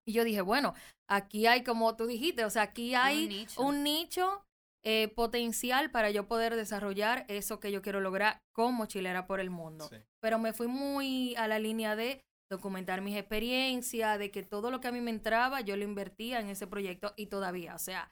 Y 0.06 0.12
yo 0.12 0.26
dije, 0.26 0.42
bueno, 0.42 0.74
aquí 1.08 1.48
hay, 1.48 1.64
como 1.64 1.96
tú 1.96 2.06
dijiste, 2.06 2.44
o 2.44 2.50
sea, 2.50 2.64
aquí 2.64 2.94
hay 2.94 3.28
nicho. 3.28 3.62
un 3.62 3.84
nicho 3.84 4.44
eh, 4.84 5.08
potencial 5.16 5.90
para 5.90 6.12
yo 6.12 6.28
poder 6.28 6.56
desarrollar 6.56 7.24
eso 7.30 7.62
que 7.62 7.72
yo 7.72 7.82
quiero 7.82 8.02
lograr 8.02 8.40
como 8.54 8.74
mochilera 8.74 9.26
por 9.26 9.40
el 9.40 9.52
mundo. 9.52 9.88
Sí. 9.88 9.98
Pero 10.20 10.38
me 10.38 10.52
fui 10.52 10.68
muy 10.68 11.34
a 11.36 11.48
la 11.48 11.60
línea 11.60 11.96
de 11.96 12.22
documentar 12.52 13.00
mis 13.02 13.16
experiencias, 13.16 14.20
de 14.20 14.32
que 14.32 14.44
todo 14.44 14.70
lo 14.70 14.82
que 14.82 14.90
a 14.90 14.92
mí 14.92 15.00
me 15.00 15.12
entraba, 15.12 15.62
yo 15.62 15.78
lo 15.78 15.86
invertía 15.86 16.42
en 16.42 16.50
ese 16.50 16.68
proyecto 16.68 17.14
y 17.16 17.28
todavía, 17.28 17.76
o 17.76 17.80
sea, 17.80 18.12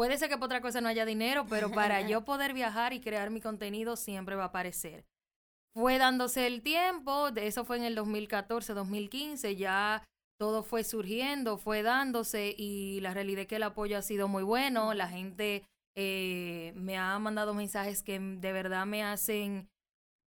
puede 0.00 0.16
ser 0.16 0.30
que 0.30 0.38
por 0.38 0.46
otra 0.46 0.62
cosa 0.62 0.80
no 0.80 0.88
haya 0.88 1.04
dinero, 1.04 1.44
pero 1.46 1.70
para 1.70 2.00
yo 2.08 2.24
poder 2.24 2.54
viajar 2.54 2.94
y 2.94 3.02
crear 3.02 3.28
mi 3.28 3.42
contenido 3.42 3.96
siempre 3.96 4.34
va 4.34 4.44
a 4.44 4.46
aparecer. 4.46 5.04
Fue 5.74 5.98
dándose 5.98 6.46
el 6.46 6.62
tiempo, 6.62 7.28
eso 7.36 7.66
fue 7.66 7.76
en 7.76 7.84
el 7.84 7.94
2014, 7.96 8.72
2015, 8.72 9.56
ya 9.56 10.02
todo 10.38 10.62
fue 10.62 10.84
surgiendo, 10.84 11.58
fue 11.58 11.82
dándose 11.82 12.54
y 12.56 13.00
la 13.00 13.12
realidad 13.12 13.42
es 13.42 13.46
que 13.46 13.56
el 13.56 13.62
apoyo 13.62 13.98
ha 13.98 14.00
sido 14.00 14.26
muy 14.26 14.42
bueno, 14.42 14.94
la 14.94 15.06
gente 15.06 15.64
eh, 15.94 16.72
me 16.76 16.96
ha 16.96 17.18
mandado 17.18 17.52
mensajes 17.52 18.02
que 18.02 18.18
de 18.18 18.52
verdad 18.54 18.86
me 18.86 19.02
hacen 19.02 19.68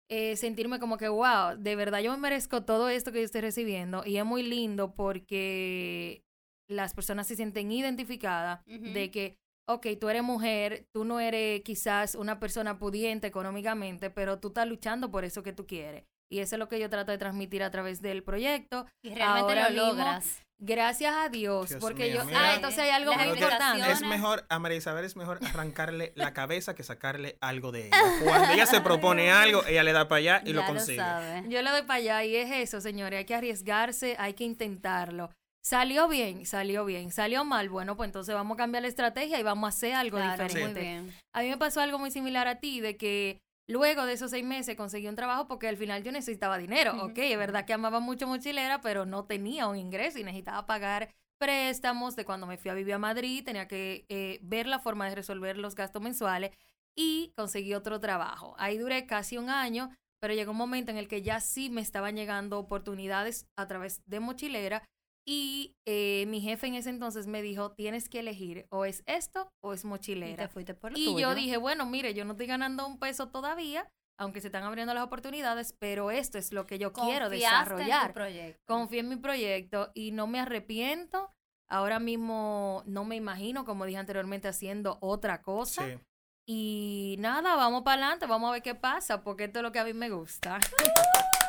eh, 0.08 0.36
sentirme 0.36 0.80
como 0.80 1.00
que, 1.00 1.10
wow, 1.10 1.58
de 1.58 1.76
verdad 1.76 2.02
yo 2.02 2.12
me 2.12 2.18
merezco 2.18 2.64
todo 2.64 2.90
esto 2.90 3.12
que 3.12 3.22
yo 3.22 3.26
estoy 3.26 3.42
recibiendo 3.42 4.04
y 4.06 4.18
es 4.18 4.24
muy 4.24 4.44
lindo 4.44 4.94
porque 4.94 6.22
las 6.70 6.94
personas 6.94 7.26
se 7.26 7.36
sienten 7.36 7.72
identificadas 7.72 8.64
de 8.68 9.10
que, 9.10 9.36
ok, 9.68 9.88
tú 10.00 10.10
eres 10.10 10.24
mujer, 10.24 10.88
tú 10.92 11.06
no 11.06 11.20
eres 11.20 11.62
quizás 11.62 12.16
una 12.16 12.40
persona 12.40 12.78
pudiente 12.80 13.28
económicamente, 13.28 14.10
pero 14.10 14.40
tú 14.40 14.50
estás 14.50 14.68
luchando 14.68 15.12
por 15.12 15.26
eso 15.26 15.44
que 15.44 15.54
tú 15.54 15.66
quieres. 15.66 16.06
Y 16.32 16.40
eso 16.40 16.56
es 16.56 16.60
lo 16.60 16.68
que 16.68 16.80
yo 16.80 16.90
trato 16.90 17.12
de 17.12 17.18
transmitir 17.18 17.62
a 17.62 17.70
través 17.70 18.02
del 18.02 18.24
proyecto. 18.24 18.88
Y 19.04 19.14
realmente 19.14 19.54
ahora 19.54 19.70
lo 19.70 19.86
mismo, 19.86 19.88
logras. 19.88 20.44
Gracias 20.58 21.14
a 21.14 21.30
Dios, 21.30 21.70
Dios 21.70 21.82
porque 21.82 22.06
mío, 22.06 22.22
yo... 22.22 22.26
mira. 22.26 22.52
Ah, 22.52 22.56
entonces 22.56 22.80
hay 22.80 22.90
algo 22.90 23.14
muy 23.14 23.28
importante. 23.28 23.92
Es 23.92 24.02
mejor, 24.02 24.46
a 24.50 24.60
María 24.60 24.78
Isabel 24.78 25.04
es 25.06 25.16
mejor 25.16 25.40
arrancarle 25.46 26.14
la 26.16 26.34
cabeza 26.34 26.74
que 26.74 26.84
sacarle 26.84 27.38
algo 27.42 27.72
de 27.72 27.88
ella. 27.88 27.98
Cuando 28.24 28.54
ella 28.54 28.66
se 28.66 28.82
propone 28.82 29.30
algo, 29.30 29.66
ella 29.66 29.84
le 29.84 29.92
da 29.92 30.08
para 30.08 30.20
allá 30.20 30.42
y 30.46 30.54
lo 30.54 30.66
consigue. 30.66 30.98
sabe. 30.98 31.44
Yo 31.50 31.62
le 31.62 31.70
doy 31.70 31.82
para 31.82 31.96
allá 31.96 32.24
y 32.24 32.36
es 32.36 32.50
eso, 32.50 32.80
señores. 32.82 33.20
Hay 33.20 33.26
que 33.26 33.36
arriesgarse, 33.36 34.16
hay 34.18 34.34
que 34.34 34.46
intentarlo. 34.46 35.30
Salió 35.64 36.10
bien, 36.10 36.46
salió 36.46 36.84
bien. 36.84 37.10
Salió 37.10 37.46
mal, 37.46 37.70
bueno, 37.70 37.96
pues 37.96 38.10
entonces 38.10 38.36
vamos 38.36 38.56
a 38.56 38.58
cambiar 38.58 38.82
la 38.82 38.90
estrategia 38.90 39.40
y 39.40 39.44
vamos 39.44 39.66
a 39.66 39.70
hacer 39.70 39.94
algo 39.94 40.18
Claro, 40.18 40.44
diferente. 40.44 40.74
muy 40.80 40.82
bien. 40.82 41.14
A 41.32 41.42
mí 41.42 41.50
me 41.50 41.58
pasó 41.58 41.80
algo 41.80 41.98
muy 42.00 42.12
similar 42.12 42.50
a 42.50 42.60
ti, 42.60 42.82
de 42.82 42.98
que 42.98 43.40
luego 43.70 44.06
de 44.06 44.14
esos 44.14 44.32
seis 44.32 44.44
meses 44.44 44.76
conseguí 44.76 45.08
un 45.08 45.16
trabajo 45.16 45.48
porque 45.48 45.70
al 45.70 45.78
final 45.78 46.04
yo 46.04 46.12
necesitaba 46.12 46.58
dinero. 46.58 46.94
Ujú. 46.96 47.06
Ok, 47.06 47.18
es 47.20 47.38
verdad 47.38 47.64
que 47.66 47.72
amaba 47.72 48.02
mucho 48.02 48.28
mochilera, 48.28 48.82
pero 48.82 49.06
no 49.06 49.24
tenía 49.24 49.68
un 49.68 49.78
ingreso 49.78 50.20
y 50.20 50.26
necesitaba 50.26 50.66
pagar 50.66 51.10
préstamos 51.40 52.18
de 52.18 52.26
cuando 52.26 52.46
me 52.46 52.58
fui 52.58 52.70
a 52.70 52.74
vivir 52.74 52.96
a 52.96 53.00
Madrid, 53.00 53.44
tenía 53.46 53.68
que 53.70 54.06
eh, 54.10 54.40
ver 54.44 54.68
la 54.68 54.80
forma 54.80 55.08
de 55.08 55.16
resolver 55.16 55.58
los 55.58 55.76
gastos 55.76 56.02
mensuales 56.02 56.52
y 56.94 57.32
conseguí 57.38 57.74
otro 57.74 58.02
trabajo. 58.02 58.54
Ahí 58.60 58.78
duré 58.78 59.06
casi 59.06 59.38
un 59.38 59.50
año, 59.50 59.92
pero 60.20 60.34
llegó 60.34 60.52
un 60.52 60.58
momento 60.58 60.92
en 60.92 60.98
el 60.98 61.08
que 61.08 61.22
ya 61.22 61.40
sí 61.40 61.70
me 61.70 61.82
estaban 61.82 62.16
llegando 62.18 62.60
oportunidades 62.60 63.48
a 63.58 63.66
través 63.68 64.02
de 64.06 64.20
mochilera 64.20 64.84
y 65.26 65.76
eh, 65.88 66.26
mi 66.28 66.42
jefe 66.42 66.68
en 66.68 66.76
ese 66.76 66.90
entonces 66.90 67.28
me 67.28 67.42
dijo, 67.42 67.72
tienes 67.72 68.10
que 68.10 68.20
elegir 68.20 68.66
o 68.70 68.86
es 68.86 69.04
esto 69.06 69.50
o 69.64 69.74
es 69.74 69.84
Y 69.84 69.88
mochilera. 69.88 70.44
te 70.44 70.50
fuiste 70.50 70.74
por 70.74 70.92
lo 70.92 70.98
Y 70.98 71.06
tuyo. 71.06 71.20
yo 71.30 71.36
dije, 71.36 71.58
bueno, 71.58 71.86
mire, 71.86 72.14
yo 72.14 72.26
no 72.26 72.32
estoy 72.34 72.48
ganando 72.48 72.86
un 72.86 73.00
peso 73.00 73.30
todavía, 73.30 73.88
aunque 74.20 74.42
se 74.42 74.48
están 74.48 74.64
abriendo 74.64 74.94
las 74.94 75.04
oportunidades, 75.04 75.74
pero 75.80 76.12
esto 76.12 76.38
es 76.38 76.52
lo 76.54 76.66
que 76.66 76.78
yo 76.78 76.92
quiero 76.94 77.28
Confiaste 77.30 77.36
en 77.36 77.40
tu 77.70 77.76
desarrollar. 77.78 78.14
proyecto. 78.14 78.62
Confié 78.68 79.00
en 79.00 79.10
mi 79.10 79.16
proyecto 79.16 79.92
y 79.94 80.12
no 80.12 80.28
me 80.28 80.40
arrepiento. 80.40 81.32
Ahora 81.70 82.00
mismo 82.00 82.84
no 82.86 83.06
me 83.06 83.16
imagino, 83.16 83.66
como 83.66 83.86
dije 83.86 83.98
anteriormente, 83.98 84.48
haciendo 84.48 84.98
otra 85.02 85.42
cosa. 85.42 85.88
Sí. 85.88 85.98
Y 86.46 87.16
nada, 87.20 87.56
vamos 87.56 87.84
para 87.84 88.02
adelante, 88.02 88.26
vamos 88.28 88.50
a 88.50 88.54
ver 88.54 88.62
qué 88.62 88.76
pasa, 88.76 89.24
porque 89.24 89.46
esto 89.46 89.60
es 89.60 89.64
lo 89.64 89.72
que 89.72 89.80
a 89.80 89.86
mí 89.86 89.94
me 89.94 90.10
gusta. 90.10 90.60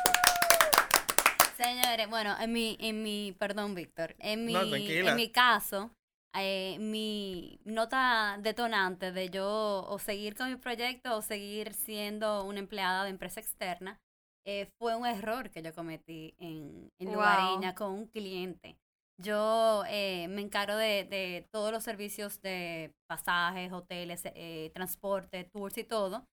Señores, 1.55 2.09
bueno, 2.09 2.35
en 2.39 2.51
mi, 2.51 2.77
en 2.79 3.01
mi, 3.01 3.33
perdón, 3.39 3.75
Víctor, 3.75 4.15
en 4.19 4.45
mi, 4.45 4.53
No, 4.53 4.61
en 4.63 5.15
mi 5.15 5.31
caso, 5.31 5.91
eh, 6.35 6.77
mi 6.79 7.59
nota 7.63 8.37
detonante 8.41 9.11
de 9.11 9.29
yo 9.29 9.85
o 9.87 9.97
seguir 9.99 10.35
con 10.35 10.49
mi 10.49 10.57
proyecto 10.57 11.15
o 11.15 11.21
seguir 11.21 11.73
siendo 11.73 12.43
una 12.43 12.59
empleada 12.59 13.03
de 13.05 13.11
empresa 13.11 13.39
externa 13.39 13.99
eh, 14.45 14.67
fue 14.77 14.95
un 14.95 15.05
error 15.05 15.49
que 15.49 15.61
yo 15.63 15.73
cometí 15.73 16.35
en, 16.39 16.89
en 16.99 17.07
Wow. 17.07 17.15
Lugareña 17.15 17.73
con 17.73 17.91
un 17.93 18.07
cliente. 18.07 18.75
Yo 19.17 19.83
eh, 19.87 20.27
me 20.27 20.41
encargo 20.41 20.75
de, 20.75 21.05
de 21.05 21.47
todos 21.53 21.71
los 21.71 21.83
servicios 21.83 22.41
de 22.41 22.91
pasajes, 23.07 23.71
hoteles, 23.71 24.21
eh, 24.25 24.71
transporte, 24.73 25.45
tours 25.45 25.77
y 25.77 25.83
todo. 25.85 26.25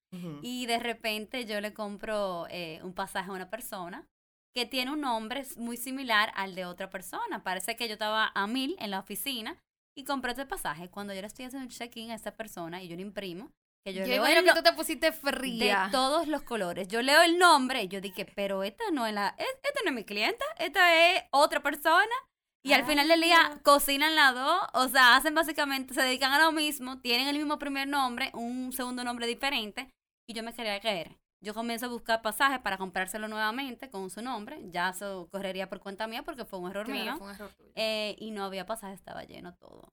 Y 0.42 0.66
de 0.66 0.78
repente 0.78 1.46
yo 1.46 1.60
le 1.60 1.72
compro 1.72 2.46
eh, 2.50 2.80
un 2.82 2.92
pasaje 2.92 3.30
a 3.30 3.32
una 3.34 3.48
persona 3.48 4.04
que 4.54 4.66
tiene 4.66 4.90
un 4.92 5.00
nombre 5.00 5.44
muy 5.56 5.76
similar 5.76 6.32
al 6.34 6.54
de 6.54 6.64
otra 6.66 6.90
persona. 6.90 7.42
Parece 7.42 7.76
que 7.76 7.86
yo 7.88 7.94
estaba 7.94 8.30
a 8.34 8.46
mil 8.46 8.76
en 8.78 8.90
la 8.90 8.98
oficina 9.00 9.58
y 9.96 10.04
compré 10.04 10.32
este 10.32 10.46
pasaje. 10.46 10.88
Cuando 10.90 11.14
yo 11.14 11.20
le 11.20 11.26
estoy 11.26 11.46
haciendo 11.46 11.66
el 11.68 11.74
check-in 11.74 12.10
a 12.10 12.14
esta 12.14 12.34
persona 12.36 12.82
y 12.82 12.88
yo 12.88 12.96
lo 12.96 13.02
imprimo, 13.02 13.50
que 13.84 13.94
yo, 13.94 14.00
Yo 14.04 14.06
leo 14.22 14.26
el 14.26 14.34
que 14.34 14.42
no- 14.42 14.54
tú 14.54 14.62
te 14.62 14.72
pusiste 14.74 15.06
de 15.06 15.12
fría. 15.12 15.88
todos 15.90 16.28
los 16.28 16.42
colores. 16.42 16.86
Yo 16.88 17.02
leo 17.02 17.20
el 17.22 17.38
nombre 17.38 17.82
y 17.82 17.88
yo 17.88 18.00
dije, 18.00 18.26
pero 18.36 18.62
esta 18.62 18.84
no 18.92 19.06
es 19.06 19.12
la, 19.14 19.34
es- 19.38 19.46
esta 19.64 19.80
no 19.84 19.90
es 19.90 19.94
mi 19.96 20.04
clienta, 20.04 20.44
esta 20.58 20.94
es 21.14 21.24
otra 21.32 21.62
persona. 21.62 22.14
Y 22.64 22.74
al 22.74 22.82
Ah. 22.82 22.86
final 22.86 23.08
del 23.08 23.20
día 23.20 23.58
cocinan 23.64 24.14
las 24.14 24.34
dos, 24.34 24.60
o 24.74 24.86
sea, 24.88 25.16
hacen 25.16 25.34
básicamente, 25.34 25.94
se 25.94 26.02
dedican 26.02 26.32
a 26.32 26.38
lo 26.44 26.52
mismo, 26.52 27.00
tienen 27.00 27.26
el 27.26 27.36
mismo 27.36 27.58
primer 27.58 27.88
nombre, 27.88 28.30
un 28.34 28.72
segundo 28.72 29.02
nombre 29.02 29.26
diferente, 29.26 29.90
y 30.28 30.34
yo 30.34 30.44
me 30.44 30.52
quería 30.52 30.78
caer. 30.80 31.16
Yo 31.42 31.54
comienzo 31.54 31.86
a 31.86 31.88
buscar 31.88 32.22
pasajes 32.22 32.60
para 32.60 32.78
comprárselo 32.78 33.26
nuevamente 33.28 33.90
con 33.90 34.08
su 34.10 34.22
nombre, 34.22 34.60
ya 34.70 34.90
eso 34.90 35.28
correría 35.30 35.68
por 35.68 35.80
cuenta 35.80 36.06
mía 36.06 36.22
porque 36.22 36.44
fue 36.44 36.58
un 36.60 36.70
error 36.70 36.86
Claro, 36.86 37.00
mío, 37.02 37.16
fue 37.18 37.26
un 37.26 37.34
error 37.34 37.52
tuyo. 37.52 37.72
eh, 37.74 38.14
y 38.18 38.30
no 38.30 38.44
había 38.44 38.64
pasajes, 38.64 38.98
estaba 39.00 39.24
lleno 39.24 39.54
todo. 39.56 39.92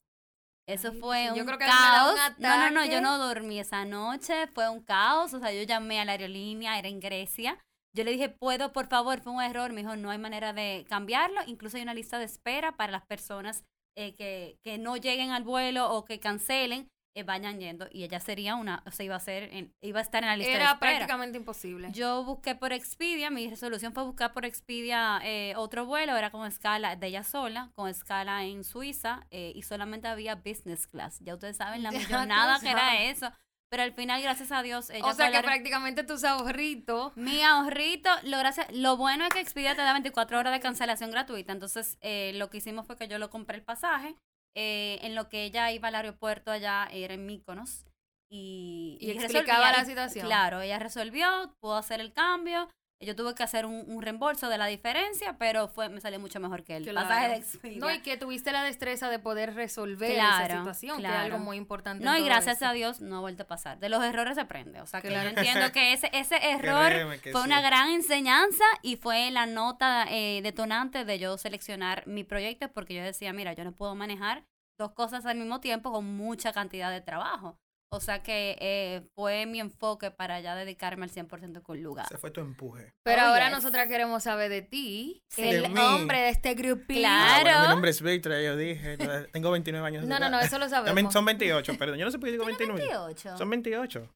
Eso 0.67 0.89
Ay, 0.91 0.99
fue 0.99 1.31
un 1.31 1.37
yo 1.37 1.45
creo 1.45 1.57
que 1.57 1.65
da 1.65 2.11
un 2.11 2.15
caos. 2.17 2.31
No, 2.37 2.57
no, 2.57 2.69
no, 2.71 2.85
yo 2.85 3.01
no 3.01 3.17
dormí 3.17 3.59
esa 3.59 3.85
noche, 3.85 4.45
fue 4.53 4.69
un 4.69 4.81
caos. 4.83 5.33
O 5.33 5.39
sea, 5.39 5.51
yo 5.51 5.63
llamé 5.63 5.99
a 5.99 6.05
la 6.05 6.11
aerolínea, 6.11 6.77
era 6.77 6.87
en 6.87 6.99
Grecia. 6.99 7.57
Yo 7.95 8.03
le 8.03 8.11
dije, 8.11 8.29
¿puedo, 8.29 8.71
por 8.71 8.85
favor? 8.87 9.19
Fue 9.21 9.31
un 9.33 9.41
error. 9.41 9.73
Me 9.73 9.81
dijo, 9.81 9.95
no 9.95 10.11
hay 10.11 10.19
manera 10.19 10.53
de 10.53 10.85
cambiarlo. 10.87 11.41
Incluso 11.47 11.77
hay 11.77 11.83
una 11.83 11.95
lista 11.95 12.19
de 12.19 12.25
espera 12.25 12.77
para 12.77 12.91
las 12.91 13.03
personas 13.07 13.63
eh, 13.97 14.13
que, 14.13 14.59
que 14.63 14.77
no 14.77 14.95
lleguen 14.95 15.31
al 15.31 15.43
vuelo 15.43 15.89
o 15.91 16.05
que 16.05 16.19
cancelen, 16.19 16.87
eh, 17.19 17.23
vayan 17.23 17.59
yendo. 17.59 17.87
Y 17.91 18.03
ella 18.03 18.19
sería 18.19 18.55
una, 18.55 18.81
o 18.85 18.91
sea, 18.91 19.05
iba 19.05 19.15
a, 19.15 19.19
ser 19.19 19.43
en- 19.53 19.73
iba 19.81 19.99
a 19.99 20.01
estar 20.01 20.23
en 20.23 20.29
la 20.29 20.37
lista 20.37 20.51
de 20.51 20.55
Era 20.57 20.71
espera. 20.71 20.91
prácticamente 20.91 21.37
imposible. 21.37 21.89
Yo 21.91 22.23
busqué 22.23 22.55
por 22.55 22.73
Expedia, 22.73 23.29
mi 23.29 23.49
resolución 23.49 23.93
fue 23.93 24.03
buscar 24.03 24.33
por 24.33 24.45
Expedia 24.45 25.19
eh, 25.23 25.53
otro 25.55 25.85
vuelo, 25.85 26.15
era 26.17 26.29
con 26.31 26.45
escala 26.47 26.95
de 26.95 27.07
ella 27.07 27.23
sola, 27.23 27.71
con 27.75 27.87
escala 27.89 28.43
en 28.45 28.63
Suiza, 28.63 29.25
eh, 29.31 29.51
y 29.55 29.61
solamente 29.63 30.07
había 30.07 30.35
business 30.35 30.87
class. 30.87 31.19
Ya 31.21 31.33
ustedes 31.35 31.57
saben 31.57 31.83
la 31.83 31.91
millonada 32.27 32.59
que 32.59 32.69
era 32.69 33.03
eso. 33.03 33.31
Pero 33.71 33.83
al 33.83 33.93
final, 33.93 34.19
gracias 34.23 34.51
a 34.51 34.63
Dios, 34.63 34.89
ella 34.89 35.05
o 35.05 35.13
sea 35.13 35.31
que 35.31 35.41
prácticamente 35.41 36.03
tus 36.03 36.23
ahorritos. 36.23 37.15
mi 37.15 37.43
ahorrito, 37.43 38.09
lo, 38.23 38.39
gracias, 38.39 38.65
lo 38.71 38.97
bueno 38.97 39.25
es 39.25 39.29
que 39.31 39.39
Expedia 39.41 39.75
te 39.75 39.83
da 39.83 39.93
24 39.93 40.39
horas 40.39 40.53
de 40.53 40.59
cancelación 40.59 41.11
gratuita. 41.11 41.51
Entonces, 41.53 41.99
eh, 42.01 42.31
lo 42.33 42.49
que 42.49 42.57
hicimos 42.57 42.87
fue 42.87 42.97
que 42.97 43.07
yo 43.07 43.19
lo 43.19 43.29
compré 43.29 43.57
el 43.57 43.63
pasaje. 43.63 44.15
Eh, 44.61 44.99
en 45.03 45.15
lo 45.15 45.29
que 45.29 45.45
ella 45.45 45.71
iba 45.71 45.87
al 45.87 45.95
aeropuerto 45.95 46.51
allá, 46.51 46.89
era 46.91 47.13
en 47.13 47.25
Míconos. 47.25 47.85
Y, 48.29 48.97
explicaba 48.99 49.71
la 49.71 49.85
situación. 49.85 50.25
Claro, 50.25 50.59
ella 50.59 50.77
resolvió, 50.79 51.55
pudo 51.61 51.77
hacer 51.77 52.01
el 52.01 52.11
cambio. 52.11 52.67
Yo 53.01 53.15
tuve 53.15 53.33
que 53.33 53.43
hacer 53.43 53.65
un, 53.65 53.85
un 53.87 54.01
reembolso 54.01 54.49
de 54.49 54.57
la 54.57 54.65
diferencia, 54.65 55.37
pero 55.37 55.69
fue 55.69 55.87
me 55.87 56.01
salió 56.01 56.19
mucho 56.19 56.41
mejor 56.41 56.65
que 56.65 56.75
el 56.75 56.83
Claro. 56.83 57.07
pasaje 57.07 57.29
de 57.29 57.35
Expedia. 57.37 57.79
No, 57.79 57.89
y 57.93 58.01
que 58.01 58.17
tuviste 58.17 58.51
la 58.51 58.61
destreza 58.63 59.09
de 59.09 59.19
poder 59.19 59.55
resolver 59.55 60.13
Claro, 60.15 60.45
esa 60.45 60.57
situación, 60.57 60.97
que 60.99 61.05
es 61.07 61.13
algo 61.13 61.39
muy 61.39 61.55
importante. 61.55 62.03
No, 62.03 62.11
en 62.11 62.17
y 62.17 62.19
todo 62.19 62.27
gracias 62.29 62.57
eso. 62.57 62.65
a 62.67 62.73
Dios 62.73 62.99
no 62.99 63.15
ha 63.15 63.19
vuelto 63.21 63.43
a 63.43 63.47
pasar. 63.47 63.79
De 63.79 63.87
los 63.87 64.03
errores 64.03 64.35
se 64.35 64.41
aprende. 64.41 64.81
O 64.81 64.85
sea, 64.85 64.99
que 65.01 65.07
Claro. 65.07 65.29
yo 65.31 65.37
entiendo 65.37 65.71
que 65.73 65.93
ese, 65.93 66.09
ese 66.11 66.35
error 66.51 66.91
fue 67.21 67.31
sí. 67.31 67.37
una 67.45 67.61
gran 67.61 67.89
enseñanza 67.91 68.65
y 68.81 68.97
fue 68.97 69.31
la 69.31 69.45
nota 69.45 70.05
eh, 70.09 70.41
detonante 70.43 71.05
de 71.05 71.19
yo 71.19 71.37
seleccionar 71.37 72.05
mi 72.05 72.25
proyecto 72.25 72.67
porque 72.69 72.95
yo 72.95 73.01
decía, 73.03 73.31
mira, 73.31 73.53
yo 73.53 73.63
no 73.63 73.71
puedo 73.71 73.95
manejar 73.95 74.43
dos 74.77 74.91
cosas 74.91 75.25
al 75.25 75.37
mismo 75.37 75.61
tiempo 75.61 75.91
con 75.93 76.03
mucha 76.17 76.51
cantidad 76.51 76.91
de 76.91 76.99
trabajo. 76.99 77.57
O 77.91 77.99
sea 77.99 78.21
que 78.21 78.55
eh, 78.59 79.01
fue 79.15 79.47
mi 79.47 79.59
enfoque 79.59 80.11
para 80.11 80.39
ya 80.41 80.55
dedicarme 80.55 81.05
al 81.05 81.11
100% 81.11 81.63
con 81.63 81.81
lugar. 81.81 82.05
Ese 82.05 82.19
fue 82.19 82.29
tu 82.29 82.39
empuje. 82.39 82.93
Pero 83.03 83.23
Oh, 83.23 83.25
ahora 83.25 83.47
yes. 83.47 83.55
nosotras 83.57 83.87
queremos 83.87 84.21
saber 84.23 84.49
de 84.51 84.61
ti, 84.61 85.23
Sí. 85.31 85.41
el 85.41 85.69
mí. 85.71 85.79
hombre 85.79 86.19
de 86.19 86.29
este 86.29 86.53
grupito. 86.53 86.99
Claro. 86.99 87.49
Ah, 87.49 87.53
bueno, 87.53 87.61
mi 87.61 87.67
nombre 87.69 87.89
es 87.91 88.01
Víctor, 88.01 88.33
ya 88.33 88.41
yo 88.41 88.55
dije. 88.57 88.97
Tengo 89.33 89.49
29 89.51 89.87
años. 89.87 90.03
de 90.03 90.07
No, 90.09 90.19
no, 90.19 90.29
no, 90.29 90.39
eso 90.39 90.59
lo 90.59 90.69
También 90.69 90.85
sabemos. 90.85 91.13
son 91.13 91.25
28, 91.25 91.77
perdón. 91.79 91.97
Yo 91.97 92.05
no 92.05 92.11
sé 92.11 92.19
por 92.19 92.27
qué 92.27 92.31
digo 92.33 92.45
¿Tiene 92.45 92.57
29. 92.73 93.05
28? 93.07 93.37
Son 93.37 93.49
28. 93.49 94.13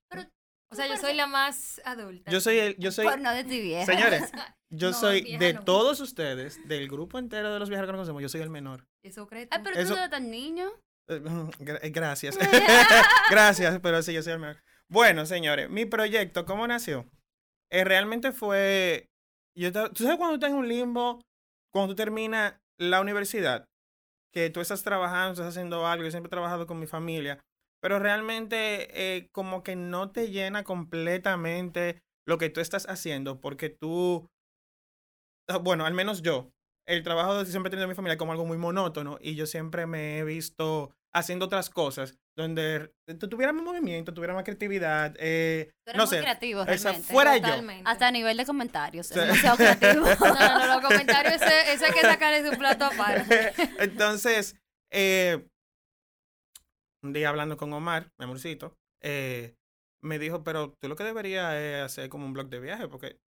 O 0.71 0.75
sea, 0.75 0.87
yo 0.87 0.97
soy 0.97 1.13
la 1.15 1.27
más 1.27 1.81
adulta. 1.85 2.31
Yo 2.31 2.41
soy 2.41 2.57
el, 2.59 2.75
yo 2.77 2.91
soy, 2.91 3.05
Por 3.05 3.19
no 3.21 3.31
decir 3.33 3.61
vieja. 3.61 3.85
señores, 3.85 4.31
yo 4.71 4.89
No, 4.91 4.97
soy 4.97 5.37
de 5.37 5.53
no. 5.53 5.63
todos 5.63 5.99
ustedes, 5.99 6.59
del 6.67 6.87
grupo 6.89 7.19
entero 7.19 7.53
de 7.53 7.59
los 7.59 7.69
viajeros 7.69 7.89
que 7.89 7.95
conocemos, 7.95 8.21
yo 8.23 8.29
soy 8.29 8.41
el 8.41 8.49
menor. 8.49 8.85
Eso 9.03 9.27
crees 9.27 9.47
Ay, 9.51 9.59
tú? 9.59 9.63
pero 9.65 9.79
Eso- 9.79 9.89
tú 9.89 9.95
no 9.95 10.01
eres 10.01 10.09
tan 10.11 10.29
niño. 10.31 10.71
Eh, 11.07 11.21
eh, 11.81 11.89
Gracias. 11.89 12.37
Gracias, 13.29 13.79
pero 13.81 14.01
sí, 14.01 14.13
yo 14.13 14.23
soy 14.23 14.33
el 14.33 14.39
menor. 14.39 14.57
Bueno, 14.89 15.25
señores, 15.25 15.69
mi 15.69 15.85
proyecto, 15.85 16.45
¿cómo 16.45 16.67
nació? 16.67 17.05
Eh, 17.71 17.83
realmente 17.83 18.31
fue. 18.31 19.07
Yo 19.55 19.71
¿Tú 19.71 20.03
sabes 20.03 20.17
cuando 20.17 20.35
estás 20.35 20.51
en 20.51 20.57
un 20.57 20.67
limbo? 20.67 21.21
Cuando 21.71 21.93
tú 21.93 21.95
terminas 21.95 22.55
la 22.79 23.01
universidad, 23.01 23.65
que 24.33 24.49
tú 24.49 24.61
estás 24.61 24.83
trabajando, 24.83 25.33
estás 25.33 25.47
haciendo 25.49 25.87
algo. 25.87 26.05
Yo 26.05 26.11
siempre 26.11 26.29
he 26.29 26.31
trabajado 26.31 26.67
con 26.67 26.79
mi 26.79 26.87
familia, 26.87 27.39
pero 27.81 27.99
realmente 27.99 29.15
eh, 29.17 29.29
como 29.31 29.63
que 29.63 29.75
no 29.75 30.11
te 30.11 30.29
llena 30.31 30.63
completamente 30.63 32.01
lo 32.27 32.37
que 32.37 32.49
tú 32.49 32.61
estás 32.61 32.87
haciendo, 32.89 33.39
porque 33.41 33.69
tú. 33.69 34.27
ah, 35.49 35.57
Bueno, 35.57 35.85
al 35.85 35.93
menos 35.93 36.21
yo. 36.21 36.51
El 36.85 37.03
trabajo 37.03 37.37
de 37.37 37.45
siempre 37.45 37.69
he 37.69 37.71
tenido 37.71 37.85
en 37.85 37.89
mi 37.89 37.95
familia 37.95 38.17
como 38.17 38.31
algo 38.31 38.45
muy 38.45 38.57
monótono 38.57 39.17
y 39.21 39.35
yo 39.35 39.45
siempre 39.45 39.85
me 39.85 40.19
he 40.19 40.23
visto 40.23 40.93
haciendo 41.13 41.45
otras 41.45 41.69
cosas 41.69 42.17
donde 42.35 42.91
tú 43.19 43.29
tuvieras 43.29 43.53
más 43.53 43.63
movimiento, 43.63 44.13
tuvieras 44.13 44.35
más 44.35 44.43
creatividad, 44.43 45.15
eh, 45.19 45.69
Tú 45.85 45.91
eres 45.91 45.97
no 45.97 46.05
muy 46.05 46.15
sé, 46.15 46.21
creativo, 46.21 46.61
esa 46.63 46.93
fuera 46.93 47.37
yo. 47.37 47.43
Totalmente. 47.43 47.83
Hasta 47.89 48.07
a 48.07 48.11
nivel 48.11 48.35
de 48.37 48.45
comentarios. 48.45 49.07
Sí. 49.07 49.19
Es 49.19 49.25
demasiado 49.27 49.57
creativo. 49.57 50.05
No, 50.19 50.33
no, 50.33 50.59
no, 50.59 50.81
los 50.81 50.81
comentarios, 50.81 51.35
ese, 51.35 51.73
ese 51.73 51.85
hay 51.85 51.93
que 51.93 52.01
sacarle 52.01 52.49
su 52.49 52.57
plato 52.57 52.85
aparte. 52.85 53.53
Entonces, 53.79 54.55
eh, 54.91 55.45
un 57.03 57.13
día 57.13 57.29
hablando 57.29 57.57
con 57.57 57.71
Omar, 57.73 58.09
mi 58.17 58.23
amorcito, 58.23 58.75
eh, 59.01 59.53
me 60.01 60.17
dijo, 60.17 60.43
pero 60.43 60.73
tú 60.81 60.87
lo 60.87 60.95
que 60.95 61.03
deberías 61.03 61.53
es 61.53 61.83
hacer 61.83 62.09
como 62.09 62.25
un 62.25 62.33
blog 62.33 62.49
de 62.49 62.59
viaje, 62.59 62.87
porque, 62.87 63.19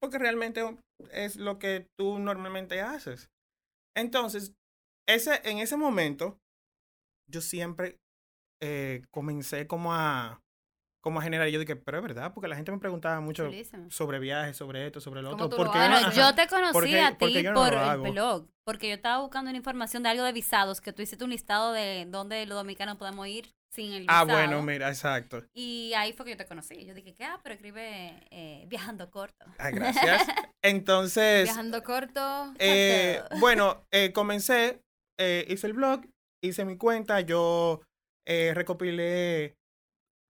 Porque 0.00 0.18
realmente 0.18 0.62
es 1.12 1.36
lo 1.36 1.58
que 1.58 1.86
tú 1.98 2.18
normalmente 2.18 2.80
haces. 2.80 3.28
Entonces, 3.96 4.54
ese, 5.08 5.40
en 5.48 5.58
ese 5.58 5.76
momento, 5.76 6.38
yo 7.30 7.40
siempre 7.40 7.98
eh, 8.62 9.02
comencé 9.10 9.66
como 9.66 9.92
a, 9.92 10.40
como 11.02 11.18
a 11.18 11.22
generar, 11.22 11.48
yo 11.48 11.58
dije, 11.58 11.76
pero 11.76 11.98
es 11.98 12.02
verdad, 12.02 12.32
porque 12.32 12.48
la 12.48 12.56
gente 12.56 12.70
me 12.72 12.78
preguntaba 12.78 13.20
mucho 13.20 13.50
sobre 13.90 14.18
viajes, 14.20 14.56
sobre 14.56 14.86
esto, 14.86 15.00
sobre 15.00 15.20
lo 15.22 15.32
¿Cómo 15.32 15.44
otro. 15.46 15.64
lo 15.64 15.70
Bueno, 15.70 16.12
yo 16.12 16.34
te 16.34 16.46
conocí 16.46 16.72
Porque- 16.72 17.00
a 17.00 17.18
ti 17.18 17.42
no 17.42 17.54
por 17.54 17.74
el 17.74 18.12
blog, 18.12 18.48
porque 18.64 18.88
yo 18.88 18.94
estaba 18.94 19.20
buscando 19.20 19.50
una 19.50 19.58
información 19.58 20.02
de 20.04 20.10
algo 20.10 20.24
de 20.24 20.32
visados, 20.32 20.80
que 20.80 20.92
tú 20.92 21.02
hiciste 21.02 21.24
un 21.24 21.30
listado 21.30 21.72
de 21.72 22.06
dónde 22.08 22.46
los 22.46 22.56
dominicanos 22.56 22.96
podemos 22.96 23.26
ir 23.26 23.52
sin 23.72 23.92
el 23.92 24.04
Ah, 24.08 24.24
visado. 24.24 24.38
bueno, 24.38 24.62
mira, 24.62 24.88
exacto. 24.88 25.42
Y 25.54 25.92
ahí 25.94 26.12
fue 26.12 26.24
que 26.26 26.32
yo 26.32 26.36
te 26.36 26.46
conocí. 26.46 26.84
Yo 26.84 26.94
dije, 26.94 27.14
¿qué? 27.14 27.24
Ah, 27.24 27.40
pero 27.42 27.54
escribe 27.54 28.12
eh, 28.30 28.64
viajando 28.68 29.10
corto. 29.10 29.46
Ah, 29.58 29.70
gracias. 29.70 30.22
Entonces, 30.62 31.44
Viajando 31.44 31.82
corto. 31.82 32.52
eh, 32.58 33.22
bueno, 33.40 33.84
eh, 33.90 34.12
comencé, 34.12 34.80
eh, 35.18 35.46
hice 35.48 35.66
el 35.68 35.72
blog, 35.72 36.02
hice 36.44 36.64
mi 36.64 36.76
cuenta, 36.76 37.20
yo 37.20 37.80
eh, 38.26 38.52
recopilé 38.54 39.54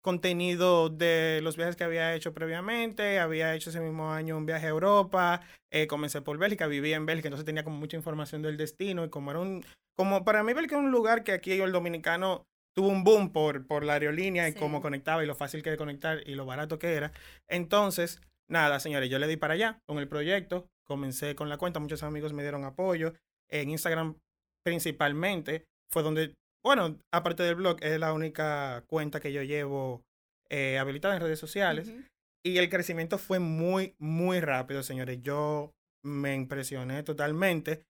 contenido 0.05 0.89
de 0.89 1.41
los 1.43 1.57
viajes 1.57 1.77
que 1.77 1.85
había 1.85 2.15
hecho 2.15 2.35
previamente, 2.35 3.21
había 3.21 3.55
hecho 3.55 3.71
ese 3.71 3.81
mismo 3.81 4.11
año 4.11 4.37
un 4.37 4.47
viaje 4.47 4.67
a 4.67 4.71
Europa, 4.71 5.43
comencé 5.89 6.21
por 6.21 6.39
Bélgica, 6.39 6.67
vivía 6.67 6.97
en 6.97 7.07
Bélgica, 7.07 7.29
entonces 7.29 7.47
tenía 7.47 7.63
como 7.63 7.77
mucha 7.77 7.97
información 7.97 8.43
del 8.43 8.57
destino 8.57 9.05
y 9.05 9.11
como 9.11 9.31
era 9.31 9.39
un, 9.39 9.65
como 9.97 10.25
para 10.25 10.43
mí 10.43 10.55
Bélgica 10.55 10.77
es 10.77 10.83
un 10.83 10.91
lugar 10.91 11.23
que 11.23 11.31
aquí 11.33 11.53
el 11.53 11.71
dominicano 11.71 12.45
tuvo 12.75 12.89
un 12.89 13.05
boom 13.05 13.33
por, 13.33 13.67
por 13.67 13.85
la 13.85 13.95
aerolínea 13.95 14.49
y 14.49 14.53
Sí. 14.53 14.59
cómo 14.59 14.81
conectaba 14.81 15.23
y 15.23 15.27
lo 15.27 15.35
fácil 15.35 15.63
que 15.63 15.71
de 15.71 15.77
conectar 15.77 16.21
y 16.27 16.35
lo 16.35 16.47
barato 16.47 16.79
que 16.79 16.95
era. 16.95 17.13
Entonces, 17.49 18.21
nada, 18.49 18.81
señores, 18.81 19.11
yo 19.11 19.19
le 19.19 19.27
di 19.29 19.37
para 19.37 19.55
allá 19.55 19.79
con 19.87 19.99
el 19.99 20.09
proyecto, 20.09 20.67
comencé 20.87 21.35
con 21.35 21.49
la 21.49 21.59
cuenta, 21.59 21.81
muchos 21.81 22.03
amigos 22.03 22.33
me 22.33 22.43
dieron 22.43 22.65
apoyo. 22.65 23.15
En 23.51 23.71
Instagram 23.71 24.17
principalmente 24.65 25.65
fue 25.93 26.03
donde 26.03 26.35
bueno, 26.65 26.97
aparte 27.13 27.43
del 27.43 27.57
blog, 27.57 27.79
es 27.83 27.99
la 27.99 28.13
única 28.13 28.85
cuenta 28.87 29.19
que 29.19 29.33
yo 29.33 29.43
llevo 29.43 30.05
eh, 30.49 30.79
habilitada 30.79 31.17
en 31.17 31.21
redes 31.23 31.41
sociales. 31.41 31.89
Ujú. 31.89 32.03
Y 32.45 32.59
el 32.59 32.69
crecimiento 32.69 33.19
fue 33.19 33.41
muy, 33.41 33.95
muy 33.99 34.39
rápido, 34.41 34.85
señores. 34.85 35.21
Yo 35.23 35.73
me 36.05 36.35
impresioné 36.37 37.03
totalmente. 37.03 37.83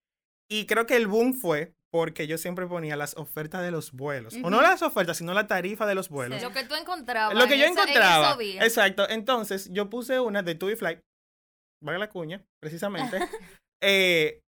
Y 0.51 0.65
creo 0.65 0.87
que 0.87 0.97
el 0.97 1.07
boom 1.07 1.35
fue 1.35 1.75
porque 1.93 2.27
yo 2.27 2.39
siempre 2.39 2.67
ponía 2.67 2.97
las 2.97 3.15
ofertas 3.17 3.63
de 3.63 3.71
los 3.71 3.93
vuelos. 3.93 4.35
O 4.43 4.49
no 4.51 4.63
las 4.63 4.81
ofertas, 4.83 5.19
sino 5.19 5.35
la 5.35 5.47
tarifa 5.47 5.85
de 5.87 5.95
los 5.95 6.09
vuelos. 6.09 6.39
Sí. 6.39 6.45
Lo 6.45 6.53
que 6.53 6.65
tú 6.65 6.75
encontrabas. 6.75 7.37
Lo 7.37 7.47
que 7.47 7.55
en 7.55 7.61
yo 7.61 7.67
esa- 7.67 7.83
en 7.83 7.89
encontraba. 7.91 8.37
días. 8.37 8.65
Exacto. 8.65 9.09
Entonces, 9.09 9.69
yo 9.73 9.91
puse 9.91 10.19
una 10.19 10.43
de 10.43 10.55
TUI 10.55 10.75
Flight, 10.77 11.01
valga 11.85 11.99
la 11.99 12.09
cuña, 12.09 12.43
precisamente, 12.63 13.19
eh, 13.83 14.41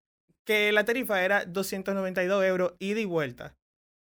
que 0.47 0.73
la 0.73 0.85
tarifa 0.85 1.23
era 1.23 1.45
292 1.45 2.45
euros 2.45 2.75
ida 2.79 3.01
y 3.01 3.05
vuelta. 3.05 3.55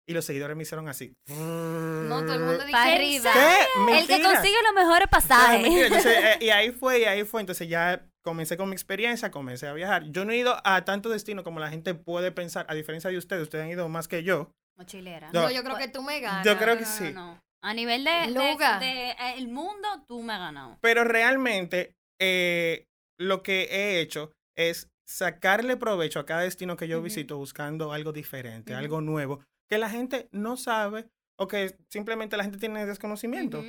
Y 0.06 0.14
los 0.14 0.24
seguidores 0.24 0.56
me 0.56 0.64
hicieron 0.64 0.88
así. 0.88 1.14
No, 1.28 2.22
todo 2.24 2.34
el 2.34 2.40
mundo 2.40 2.64
dice. 2.64 2.70
"¿En 2.70 2.74
arriba. 2.76 3.32
serio?". 3.32 3.86
¿Qué? 3.86 3.98
El 4.00 4.06
que 4.08 4.22
consigue 4.22 4.62
los 4.64 4.74
mejores 4.74 5.08
pasajes. 5.08 5.64
Entonces, 5.64 6.16
eh, 6.24 6.38
y 6.40 6.50
ahí 6.50 6.70
fue, 6.72 7.00
y 7.00 7.04
ahí 7.04 7.24
fue. 7.24 7.40
Entonces 7.40 7.68
ya 7.68 8.04
comencé 8.22 8.56
con 8.56 8.68
mi 8.68 8.74
experiencia, 8.74 9.30
comencé 9.30 9.66
a 9.68 9.72
viajar. 9.72 10.04
Yo 10.10 10.24
no 10.24 10.32
he 10.32 10.36
ido 10.38 10.56
a 10.64 10.84
tanto 10.84 11.08
destino 11.08 11.42
como 11.44 11.60
la 11.60 11.70
gente 11.70 11.94
puede 11.94 12.32
pensar, 12.32 12.66
a 12.68 12.74
diferencia 12.74 13.10
de 13.10 13.18
ustedes, 13.18 13.42
ustedes 13.42 13.64
han 13.64 13.70
ido 13.70 13.88
más 13.88 14.08
que 14.08 14.22
yo. 14.22 14.50
Mochilera. 14.76 15.30
No, 15.32 15.42
No, 15.42 15.50
yo 15.50 15.62
creo 15.62 15.76
que 15.76 15.88
tú 15.88 16.02
me 16.02 16.20
ganas. 16.20 16.44
Yo 16.46 16.56
creo 16.58 16.76
que 16.76 16.82
No, 16.84 16.88
no, 16.88 16.96
sí. 16.96 17.12
no. 17.12 17.40
A 17.64 17.74
nivel 17.74 18.02
de, 18.04 18.10
de- 18.10 18.30
Luga. 18.30 18.80
de, 18.80 19.10
eh, 19.10 19.16
el 19.36 19.48
mundo, 19.48 19.88
tú 20.08 20.22
me 20.22 20.32
has 20.32 20.40
ganado. 20.40 20.78
Pero 20.80 21.04
realmente 21.04 21.94
eh, 22.20 22.86
lo 23.18 23.42
que 23.42 23.64
he 23.70 24.00
hecho 24.00 24.32
es 24.56 24.88
sacarle 25.06 25.76
provecho 25.76 26.18
a 26.20 26.26
cada 26.26 26.40
destino 26.42 26.76
que 26.76 26.88
yo 26.88 27.02
visito 27.02 27.36
buscando 27.36 27.92
algo 27.92 28.12
diferente, 28.12 28.74
algo 28.74 29.00
nuevo, 29.00 29.40
que 29.68 29.78
la 29.78 29.90
gente 29.90 30.28
no 30.32 30.56
sabe 30.56 31.06
o 31.38 31.46
que 31.48 31.76
simplemente 31.90 32.36
la 32.36 32.44
gente 32.44 32.58
tiene 32.58 32.84
desconocimiento. 32.86 33.62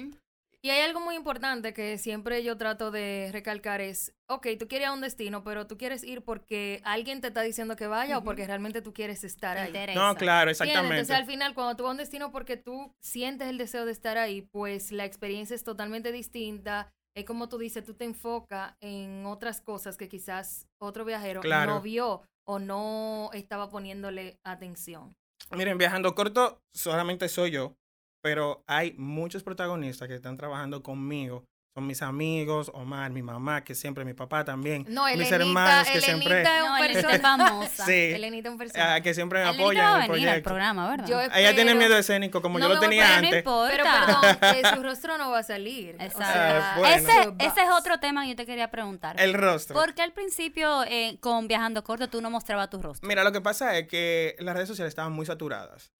Y 0.65 0.69
hay 0.69 0.79
algo 0.81 1.01
muy 1.01 1.15
importante 1.15 1.73
que 1.73 1.97
siempre 1.97 2.41
yo 2.41 2.55
trato 2.55 2.89
de 2.89 3.29
recalcar 3.33 3.81
es, 3.81 4.15
ok, 4.29 4.47
tú 4.57 4.69
quieres 4.69 4.85
ir 4.85 4.91
a 4.91 4.93
un 4.93 5.01
destino, 5.01 5.43
pero 5.43 5.67
tú 5.67 5.77
quieres 5.77 6.05
ir 6.05 6.23
porque 6.23 6.79
alguien 6.85 7.19
te 7.19 7.27
está 7.27 7.41
diciendo 7.41 7.75
que 7.75 7.85
vaya 7.85 8.17
o 8.17 8.23
porque 8.23 8.47
realmente 8.47 8.81
tú 8.81 8.93
quieres 8.93 9.25
estar 9.25 9.57
ahí. 9.57 9.67
interesa. 9.67 9.99
No, 9.99 10.15
claro, 10.15 10.49
exactamente. 10.51 10.95
Entonces 10.95 11.17
al 11.17 11.25
final 11.25 11.53
cuando 11.53 11.75
tú 11.75 11.83
vas 11.83 11.89
a 11.89 11.91
un 11.91 11.97
destino 11.97 12.31
porque 12.31 12.55
tú 12.55 12.95
sientes 13.01 13.49
el 13.49 13.57
deseo 13.57 13.85
de 13.85 13.91
estar 13.91 14.17
ahí, 14.17 14.41
pues 14.41 14.93
la 14.93 15.03
experiencia 15.03 15.53
es 15.53 15.65
totalmente 15.65 16.13
distinta. 16.13 16.89
Es 17.13 17.25
como 17.25 17.49
tú 17.49 17.57
dices, 17.57 17.83
tú 17.83 17.93
te 17.93 18.05
enfocas 18.05 18.75
en 18.79 19.25
otras 19.25 19.59
cosas 19.59 19.97
que 19.97 20.07
quizás 20.07 20.69
otro 20.81 21.03
viajero 21.03 21.41
Claro. 21.41 21.73
no 21.73 21.81
vio 21.81 22.21
o 22.47 22.59
no 22.59 23.31
estaba 23.33 23.69
poniéndole 23.69 24.39
atención. 24.45 25.13
Miren, 25.51 25.77
viajando 25.77 26.15
corto 26.15 26.61
solamente 26.73 27.27
soy 27.27 27.51
yo, 27.51 27.75
pero 28.23 28.63
hay 28.67 28.93
muchos 28.97 29.43
protagonistas 29.43 30.07
que 30.07 30.15
están 30.15 30.37
trabajando 30.37 30.81
conmigo. 30.81 31.43
Son 31.75 31.87
mis 31.87 32.03
amigos, 32.03 32.69
Omar, 32.75 33.09
mi 33.09 33.23
mamá, 33.23 33.63
que 33.63 33.73
siempre, 33.73 34.05
mi 34.05 34.13
papá 34.13 34.45
también, 34.45 34.85
No, 34.87 35.05
mis 35.05 35.13
Elenita, 35.15 35.35
hermanos 35.37 35.87
que 35.87 35.97
Elenita 35.97 36.05
siempre, 36.05 36.41
es 36.43 36.47
No, 36.59 36.65
un 36.71 36.77
Elenita 36.77 36.99
es 36.99 37.05
personaje. 37.05 37.19
famosa. 37.49 37.85
Sí. 37.87 37.91
Elenita 38.13 38.47
es 38.49 38.51
un 38.51 38.57
personaje. 38.59 38.91
ah, 38.91 39.01
que 39.01 39.13
siempre 39.15 39.43
me 39.43 39.49
apoyan 39.49 39.85
va 39.85 40.05
en 40.05 40.11
a 40.11 40.15
el 40.15 40.29
al 40.29 40.41
programa, 40.43 40.89
¿verdad? 40.91 41.07
Yo 41.07 41.19
Ella 41.19 41.55
tiene 41.55 41.73
miedo 41.73 41.97
escénico 41.97 42.43
como 42.43 42.59
No 42.59 42.67
yo 42.67 42.75
lo 42.75 42.79
tenía 42.79 43.07
no 43.07 43.13
antes. 43.15 43.37
importa. 43.39 43.71
Pero 43.71 43.83
perdón, 43.85 44.61
que 44.61 44.75
su 44.75 44.83
rostro 44.83 45.17
no 45.17 45.31
va 45.31 45.39
a 45.39 45.43
salir. 45.43 45.95
O 45.99 46.03
Exacto. 46.03 46.23
sea, 46.31 46.73
Ah, 46.75 46.77
bueno. 46.77 46.95
ese, 46.95 47.61
es 47.63 47.69
otro 47.75 47.99
tema 47.99 48.21
que 48.23 48.29
yo 48.29 48.35
te 48.35 48.45
quería 48.45 48.69
preguntar. 48.69 49.19
El 49.19 49.33
rostro. 49.33 49.73
¿Por 49.73 49.95
qué 49.95 50.03
al 50.03 50.13
principio 50.13 50.83
eh, 50.83 51.17
con 51.21 51.47
Viajando 51.47 51.83
Corto 51.83 52.07
tú 52.07 52.21
no 52.21 52.29
mostrabas 52.29 52.69
tu 52.69 52.79
rostro? 52.83 53.07
Mira, 53.07 53.23
lo 53.23 53.31
que 53.31 53.41
pasa 53.41 53.75
es 53.79 53.87
que 53.87 54.35
las 54.37 54.53
redes 54.53 54.67
sociales 54.67 54.89
estaban 54.91 55.11
muy 55.11 55.25
saturadas. 55.25 55.91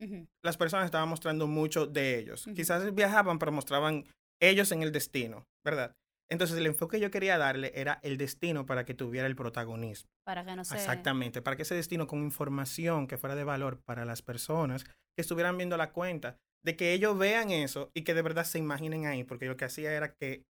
Las 0.43 0.55
personas 0.55 0.85
estaban 0.85 1.09
mostrando 1.09 1.47
mucho 1.47 1.87
de 1.87 2.19
ellos. 2.19 2.45
Quizás 2.55 2.93
viajaban, 2.93 3.39
pero 3.39 3.51
mostraban 3.51 4.05
ellos 4.41 4.71
en 4.71 4.83
el 4.83 4.91
destino, 4.91 5.47
¿verdad? 5.63 5.95
Entonces, 6.29 6.57
el 6.57 6.65
enfoque 6.65 6.97
que 6.97 7.01
yo 7.01 7.11
quería 7.11 7.37
darle 7.37 7.71
era 7.75 7.99
el 8.01 8.17
destino 8.17 8.65
para 8.65 8.85
que 8.85 8.93
tuviera 8.93 9.27
el 9.27 9.35
protagonismo. 9.35 10.09
Para 10.25 10.43
que 10.43 10.55
no 10.55 10.63
se... 10.63 10.75
Exactamente, 10.75 11.41
para 11.41 11.55
que 11.55 11.61
ese 11.63 11.75
destino 11.75 12.07
con 12.07 12.23
información 12.23 13.07
que 13.07 13.17
fuera 13.17 13.35
de 13.35 13.43
valor 13.43 13.81
para 13.83 14.05
las 14.05 14.21
personas 14.21 14.83
que 14.83 15.21
estuvieran 15.21 15.57
viendo 15.57 15.77
la 15.77 15.91
cuenta, 15.91 16.37
de 16.63 16.75
que 16.75 16.93
ellos 16.93 17.17
vean 17.17 17.51
eso 17.51 17.91
y 17.93 18.03
que 18.03 18.13
de 18.13 18.21
verdad 18.21 18.45
se 18.45 18.57
imaginen 18.57 19.05
ahí, 19.05 19.23
porque 19.23 19.45
lo 19.45 19.57
que 19.57 19.65
hacía 19.65 19.93
era 19.93 20.13
que 20.13 20.45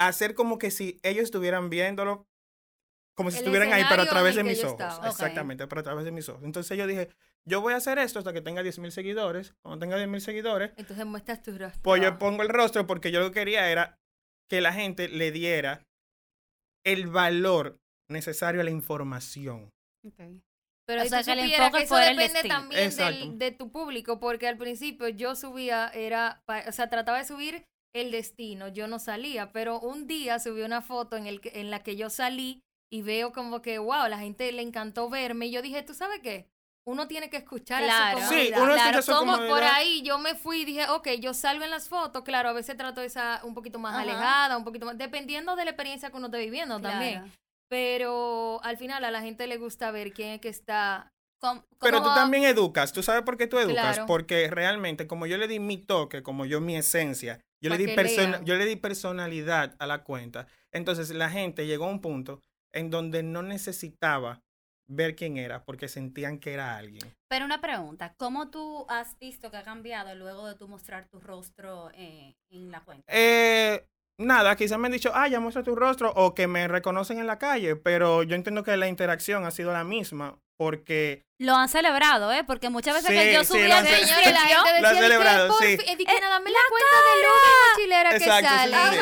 hacer 0.00 0.34
como 0.34 0.58
que 0.58 0.70
si 0.70 0.98
ellos 1.02 1.24
estuvieran 1.24 1.70
viéndolo, 1.70 2.26
como 3.16 3.30
si 3.30 3.38
El 3.38 3.44
estuvieran 3.44 3.72
ahí, 3.72 3.84
pero 3.88 4.02
a 4.02 4.08
través 4.08 4.34
de 4.34 4.42
mis 4.42 4.62
ojos. 4.64 5.00
Exactamente, 5.06 5.66
pero 5.68 5.80
a 5.80 5.84
través 5.84 6.04
de 6.04 6.10
mis 6.10 6.28
ojos. 6.28 6.42
Entonces 6.42 6.76
yo 6.76 6.86
dije, 6.86 7.08
yo 7.46 7.60
voy 7.60 7.74
a 7.74 7.76
hacer 7.76 7.98
esto 7.98 8.18
hasta 8.18 8.32
que 8.32 8.40
tenga 8.40 8.62
10.000 8.62 8.90
seguidores. 8.90 9.54
Cuando 9.62 9.78
tenga 9.80 9.96
10.000 9.96 10.20
seguidores, 10.20 10.72
Entonces 10.76 11.04
muestras 11.06 11.42
tu 11.42 11.56
rostro. 11.56 11.82
pues 11.82 12.02
yo 12.02 12.18
pongo 12.18 12.42
el 12.42 12.48
rostro 12.48 12.86
porque 12.86 13.10
yo 13.12 13.20
lo 13.20 13.26
que 13.30 13.40
quería 13.40 13.70
era 13.70 13.96
que 14.50 14.60
la 14.60 14.72
gente 14.72 15.08
le 15.08 15.30
diera 15.32 15.82
el 16.84 17.06
valor 17.06 17.78
necesario 18.10 18.60
a 18.60 18.64
la 18.64 18.70
información. 18.70 19.70
Ok. 20.06 20.20
Pero 20.86 21.02
O 21.02 21.06
sea, 21.06 21.22
que 21.22 21.32
el 21.32 21.38
enfoque 21.38 21.78
que 21.78 21.84
eso 21.84 21.98
el 21.98 22.16
depende 22.16 22.46
también 22.46 22.94
del- 22.94 23.38
de 23.38 23.52
tu 23.52 23.70
público, 23.72 24.20
porque 24.20 24.46
al 24.46 24.58
principio 24.58 25.08
yo 25.08 25.34
subía, 25.34 25.88
era, 25.88 26.42
o 26.68 26.72
sea, 26.72 26.90
trataba 26.90 27.18
de 27.18 27.24
subir 27.24 27.64
el 27.94 28.10
destino, 28.10 28.68
yo 28.68 28.86
no 28.86 28.98
salía, 28.98 29.50
pero 29.52 29.80
un 29.80 30.06
día 30.06 30.38
subí 30.38 30.60
una 30.60 30.82
foto 30.82 31.16
en, 31.16 31.26
el 31.26 31.40
que- 31.40 31.58
en 31.60 31.70
la 31.70 31.82
que 31.82 31.96
yo 31.96 32.10
salí 32.10 32.60
y 32.92 33.00
veo 33.00 33.32
como 33.32 33.62
que, 33.62 33.78
wow, 33.78 34.08
la 34.08 34.18
gente 34.18 34.50
le 34.52 34.60
encantó 34.60 35.08
verme 35.08 35.46
y 35.46 35.52
yo 35.52 35.62
dije, 35.62 35.82
¿tú 35.82 35.94
sabes 35.94 36.20
qué? 36.22 36.50
Uno 36.86 37.08
tiene 37.08 37.30
que 37.30 37.38
escuchar 37.38 37.82
Claro. 37.82 38.18
a 38.18 38.28
su 38.28 38.34
Sí, 38.34 38.48
uno 38.54 38.64
Claro, 38.74 38.74
escucha 38.98 39.02
su 39.02 39.12
como 39.12 39.36
por 39.48 39.62
ahí 39.62 40.02
yo 40.02 40.18
me 40.18 40.34
fui 40.34 40.62
y 40.62 40.64
dije, 40.66 40.86
ok, 40.90 41.08
yo 41.20 41.32
salgo 41.32 41.64
en 41.64 41.70
las 41.70 41.88
fotos, 41.88 42.22
claro, 42.24 42.50
a 42.50 42.52
veces 42.52 42.76
trato 42.76 43.00
de 43.00 43.06
esa 43.06 43.40
un 43.44 43.54
poquito 43.54 43.78
más 43.78 43.92
Ajá. 43.94 44.02
alejada, 44.02 44.56
un 44.58 44.64
poquito 44.64 44.84
más, 44.86 44.98
dependiendo 44.98 45.56
de 45.56 45.64
la 45.64 45.70
experiencia 45.70 46.10
que 46.10 46.16
uno 46.16 46.26
esté 46.26 46.38
viviendo 46.38 46.78
también. 46.80 47.20
Claro. 47.22 47.32
Pero 47.70 48.60
al 48.62 48.76
final 48.76 49.02
a 49.04 49.10
la 49.10 49.20
gente 49.22 49.46
le 49.46 49.56
gusta 49.56 49.90
ver 49.90 50.12
quién 50.12 50.30
es 50.30 50.40
que 50.40 50.48
está 50.48 51.10
Com- 51.40 51.62
Pero 51.78 52.02
tú 52.02 52.08
también 52.14 52.44
educas. 52.44 52.92
¿Tú 52.94 53.02
sabes 53.02 53.22
por 53.22 53.36
qué 53.36 53.46
tú 53.46 53.58
educas? 53.58 53.96
Claro. 53.96 54.06
Porque 54.06 54.48
realmente, 54.50 55.06
como 55.06 55.26
yo 55.26 55.36
le 55.36 55.46
di 55.46 55.58
mi 55.58 55.76
toque, 55.76 56.22
como 56.22 56.46
yo 56.46 56.58
mi 56.62 56.74
esencia, 56.74 57.38
yo 57.62 57.68
le, 57.68 57.76
di 57.76 57.88
persona- 57.94 58.40
yo 58.44 58.54
le 58.54 58.64
di 58.64 58.76
personalidad 58.76 59.74
a 59.78 59.86
la 59.86 60.04
cuenta. 60.04 60.46
Entonces 60.72 61.10
la 61.10 61.28
gente 61.28 61.66
llegó 61.66 61.84
a 61.84 61.88
un 61.90 62.00
punto 62.00 62.40
en 62.72 62.88
donde 62.88 63.22
no 63.22 63.42
necesitaba 63.42 64.40
ver 64.86 65.14
quién 65.16 65.36
era 65.36 65.64
porque 65.64 65.88
sentían 65.88 66.38
que 66.38 66.52
era 66.52 66.76
alguien. 66.76 67.12
Pero 67.28 67.44
una 67.44 67.60
pregunta, 67.60 68.14
¿cómo 68.16 68.50
tú 68.50 68.86
has 68.88 69.18
visto 69.18 69.50
que 69.50 69.56
ha 69.56 69.62
cambiado 69.62 70.14
luego 70.14 70.46
de 70.46 70.54
tú 70.54 70.68
mostrar 70.68 71.08
tu 71.08 71.20
rostro 71.20 71.90
eh, 71.94 72.34
en 72.50 72.70
la 72.70 72.80
cuenta? 72.84 73.04
Eh, 73.08 73.86
nada, 74.20 74.54
quizás 74.56 74.78
me 74.78 74.86
han 74.86 74.92
dicho, 74.92 75.10
ah, 75.14 75.26
ya 75.28 75.40
muestra 75.40 75.62
tu 75.62 75.74
rostro 75.74 76.12
o 76.14 76.34
que 76.34 76.46
me 76.46 76.68
reconocen 76.68 77.18
en 77.18 77.26
la 77.26 77.38
calle, 77.38 77.76
pero 77.76 78.22
yo 78.22 78.36
entiendo 78.36 78.62
que 78.62 78.76
la 78.76 78.86
interacción 78.88 79.44
ha 79.44 79.50
sido 79.50 79.72
la 79.72 79.84
misma 79.84 80.38
porque 80.56 81.24
Lo 81.40 81.56
han 81.56 81.68
celebrado, 81.68 82.30
¿eh? 82.32 82.44
Porque 82.44 82.70
muchas 82.70 82.94
veces 82.94 83.10
Sí, 83.10 83.16
que 83.16 83.32
yo 83.34 83.40
sí, 83.42 83.54
subí 83.54 83.66
lo 83.66 83.74
han 83.74 83.84
Señores, 83.86 84.32
la 84.32 84.40
gente 84.46 84.54
Lo 84.54 84.66
han 84.68 84.82
decía, 84.82 84.90
"Di 84.92 84.96
que 84.98 85.02
celebrado, 85.02 85.48
por 85.48 85.62
sí. 85.64 85.78
fin- 85.78 85.98
di 85.98 86.04
que 86.06 86.12
Eh, 86.12 86.20
nada, 86.20 86.38
me 86.38 86.50
la 86.50 86.58
la 86.58 86.68
cuenta 86.70 86.96
de 87.10 87.22
Luga 87.22 87.50
Mochilera 87.72 88.10
que 88.10 88.16
Exacto, 88.16 88.48
sí, 88.50 88.54
sale. 88.56 88.76
sí, 88.76 88.94
sí. 88.94 88.98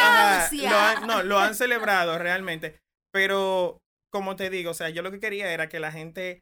Ajá, 0.00 0.50
Lo- 0.52 0.70
lo 0.70 0.78
han- 0.78 1.06
no, 1.08 1.22
lo 1.24 1.38
han 1.40 1.54
celebrado 1.56 2.18
realmente. 2.18 2.78
Pero, 3.12 3.78
como 4.10 4.36
te 4.36 4.50
digo, 4.50 4.70
o 4.70 4.74
sea, 4.74 4.88
yo 4.90 5.02
lo 5.02 5.10
que 5.10 5.20
quería 5.20 5.52
era 5.52 5.68
que 5.68 5.80
la 5.80 5.92
gente 5.92 6.40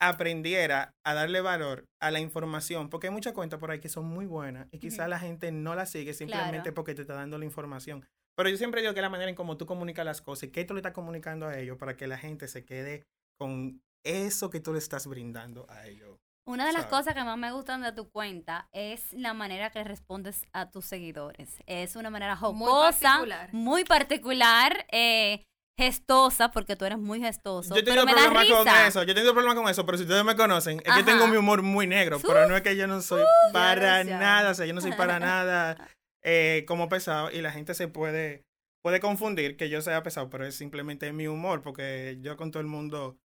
aprendiera 0.00 0.94
a 1.04 1.14
darle 1.14 1.40
valor 1.40 1.84
a 2.00 2.10
la 2.10 2.20
información, 2.20 2.88
porque 2.88 3.08
hay 3.08 3.12
muchas 3.12 3.32
cuentas 3.32 3.58
por 3.58 3.70
ahí 3.70 3.80
que 3.80 3.88
son 3.88 4.04
muy 4.06 4.26
buenas 4.26 4.68
y 4.70 4.78
quizá 4.78 5.02
Ujú. 5.02 5.10
la 5.10 5.18
gente 5.18 5.50
no 5.50 5.74
las 5.74 5.90
sigue 5.90 6.14
simplemente 6.14 6.58
Claro. 6.62 6.74
porque 6.74 6.94
te 6.94 7.02
está 7.02 7.14
dando 7.14 7.36
la 7.38 7.44
información. 7.44 8.06
Pero 8.36 8.48
yo 8.48 8.56
siempre 8.56 8.80
digo 8.80 8.94
que 8.94 9.02
la 9.02 9.08
manera 9.10 9.28
en 9.28 9.34
cómo 9.34 9.56
tú 9.56 9.66
comunicas 9.66 10.04
las 10.04 10.22
cosas 10.22 10.44
y 10.44 10.52
qué 10.52 10.64
tú 10.64 10.74
le 10.74 10.80
estás 10.80 10.92
comunicando 10.92 11.46
a 11.46 11.58
ellos 11.58 11.76
para 11.78 11.96
que 11.96 12.06
la 12.06 12.16
gente 12.16 12.46
se 12.46 12.64
quede 12.64 13.02
con 13.36 13.80
eso 14.04 14.50
que 14.50 14.60
tú 14.60 14.72
le 14.72 14.78
estás 14.78 15.06
brindando 15.08 15.66
a 15.68 15.86
ellos. 15.86 16.16
una 16.46 16.64
de 16.64 16.72
las 16.72 16.82
¿sabes? 16.84 16.96
cosas 16.98 17.14
que 17.14 17.24
más 17.24 17.36
me 17.36 17.52
gustan 17.52 17.82
de 17.82 17.92
tu 17.92 18.08
cuenta 18.10 18.68
es 18.72 19.12
la 19.12 19.34
manera 19.34 19.68
que 19.70 19.82
respondes 19.84 20.46
a 20.52 20.70
tus 20.70 20.86
seguidores. 20.86 21.58
Es 21.66 21.94
una 21.96 22.08
manera 22.10 22.36
Muy 22.36 22.66
jocosa, 22.66 23.00
particular. 23.10 23.50
muy 23.52 23.84
particular, 23.84 24.86
eh, 24.92 25.42
gestosa, 25.78 26.50
porque 26.50 26.74
tú 26.74 26.84
eres 26.84 26.98
muy 26.98 27.20
gestoso. 27.20 27.74
Yo 27.74 27.82
da 27.82 28.02
problemas 28.04 28.46
con 28.48 28.68
eso, 28.68 29.02
yo 29.04 29.12
he 29.12 29.14
tenido 29.14 29.32
problemas 29.32 29.56
con 29.56 29.68
eso, 29.68 29.86
pero 29.86 29.96
si 29.96 30.02
ustedes 30.02 30.24
me 30.24 30.34
conocen, 30.34 30.78
es 30.78 30.82
que 30.82 30.90
Ajá. 30.90 31.04
tengo 31.04 31.28
mi 31.28 31.36
humor 31.36 31.62
muy 31.62 31.86
negro, 31.86 32.18
pero 32.20 32.48
no 32.48 32.56
es 32.56 32.62
que 32.62 32.76
yo 32.76 32.88
no 32.88 33.00
soy 33.00 33.22
para 33.52 34.02
Ya, 34.02 34.10
ya. 34.10 34.18
nada, 34.18 34.50
o 34.50 34.54
sea, 34.54 34.66
yo 34.66 34.74
no 34.74 34.80
soy 34.80 34.92
para 34.92 35.20
nada 35.20 35.88
eh, 36.22 36.64
como 36.66 36.88
pesado 36.88 37.30
y 37.30 37.40
la 37.40 37.52
gente 37.52 37.74
se 37.74 37.86
puede, 37.86 38.42
puede 38.82 38.98
confundir 38.98 39.56
que 39.56 39.68
yo 39.68 39.80
sea 39.80 40.02
pesado, 40.02 40.28
pero 40.30 40.44
es 40.44 40.56
simplemente 40.56 41.12
mi 41.12 41.28
humor, 41.28 41.62
porque 41.62 42.18
yo 42.22 42.36
con 42.36 42.50
todo 42.50 42.60
el 42.60 42.66
mundo 42.66 43.16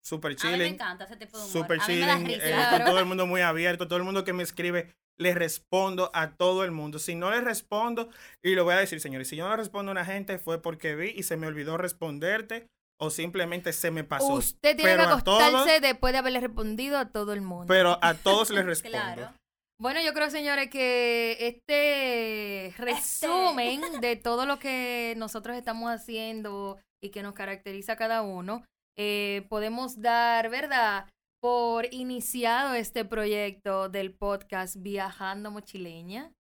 super 0.00 0.30
A 0.30 0.34
mí 0.34 0.36
me 0.52 0.56
chilling, 0.58 0.74
encanta 0.74 1.04
ese 1.04 1.16
tipo 1.16 1.36
de 1.36 1.44
humor. 1.44 1.52
super 1.52 1.80
chilling, 1.80 2.26
eh, 2.30 2.66
con 2.70 2.84
todo 2.84 3.00
el 3.00 3.06
mundo 3.06 3.26
muy 3.26 3.40
abierto, 3.40 3.88
todo 3.88 3.98
el 3.98 4.04
mundo 4.04 4.22
que 4.22 4.32
me 4.32 4.44
escribe, 4.44 4.94
le 5.20 5.34
respondo 5.34 6.10
a 6.14 6.30
todo 6.36 6.64
el 6.64 6.70
mundo. 6.70 6.98
Si 6.98 7.14
no 7.14 7.30
le 7.30 7.40
respondo, 7.40 8.08
y 8.44 8.54
lo 8.54 8.64
voy 8.64 8.74
a 8.74 8.78
decir, 8.78 9.00
señores, 9.00 9.28
si 9.28 9.36
yo 9.36 9.44
no 9.44 9.50
le 9.50 9.56
respondo 9.56 9.90
a 9.90 9.92
una 9.92 10.04
gente 10.04 10.38
fue 10.38 10.62
porque 10.62 10.94
vi 10.94 11.08
y 11.10 11.24
se 11.24 11.36
me 11.36 11.46
olvidó 11.46 11.76
responderte 11.76 12.66
o 13.00 13.10
simplemente 13.10 13.72
se 13.72 13.90
me 13.90 14.04
pasó. 14.04 14.32
Usted 14.34 14.76
tiene 14.76 14.92
Pero 14.96 15.04
que 15.04 15.14
a 15.14 15.20
todos- 15.24 15.42
acostarse 15.42 15.80
después 15.80 16.12
de 16.12 16.18
haberle 16.18 16.40
respondido 16.40 16.98
a 16.98 17.10
todo 17.10 17.32
el 17.32 17.40
mundo. 17.42 17.66
Pero 17.68 17.98
a 18.02 18.14
todos 18.14 18.50
les 18.50 18.64
respondo. 18.66 18.96
Claro. 18.98 19.32
Bueno, 19.80 20.00
yo 20.02 20.12
creo, 20.12 20.28
señores, 20.30 20.68
que 20.70 21.36
este 21.40 22.74
resumen 22.76 24.00
de 24.00 24.16
todo 24.16 24.44
lo 24.46 24.58
que 24.58 25.14
nosotros 25.16 25.56
estamos 25.56 25.90
haciendo 25.92 26.78
y 27.02 27.10
que 27.10 27.22
nos 27.22 27.34
caracteriza 27.34 27.92
a 27.92 27.96
cada 27.96 28.22
uno, 28.22 28.64
eh, 28.98 29.46
podemos 29.48 30.00
dar, 30.00 30.50
¿verdad? 30.50 31.08
Por 31.40 31.92
iniciado 31.92 32.74
este 32.74 33.04
proyecto 33.04 33.88
del 33.88 34.12
podcast 34.12 34.76
Viajando 34.78 35.50
Mochileña. 35.50 36.32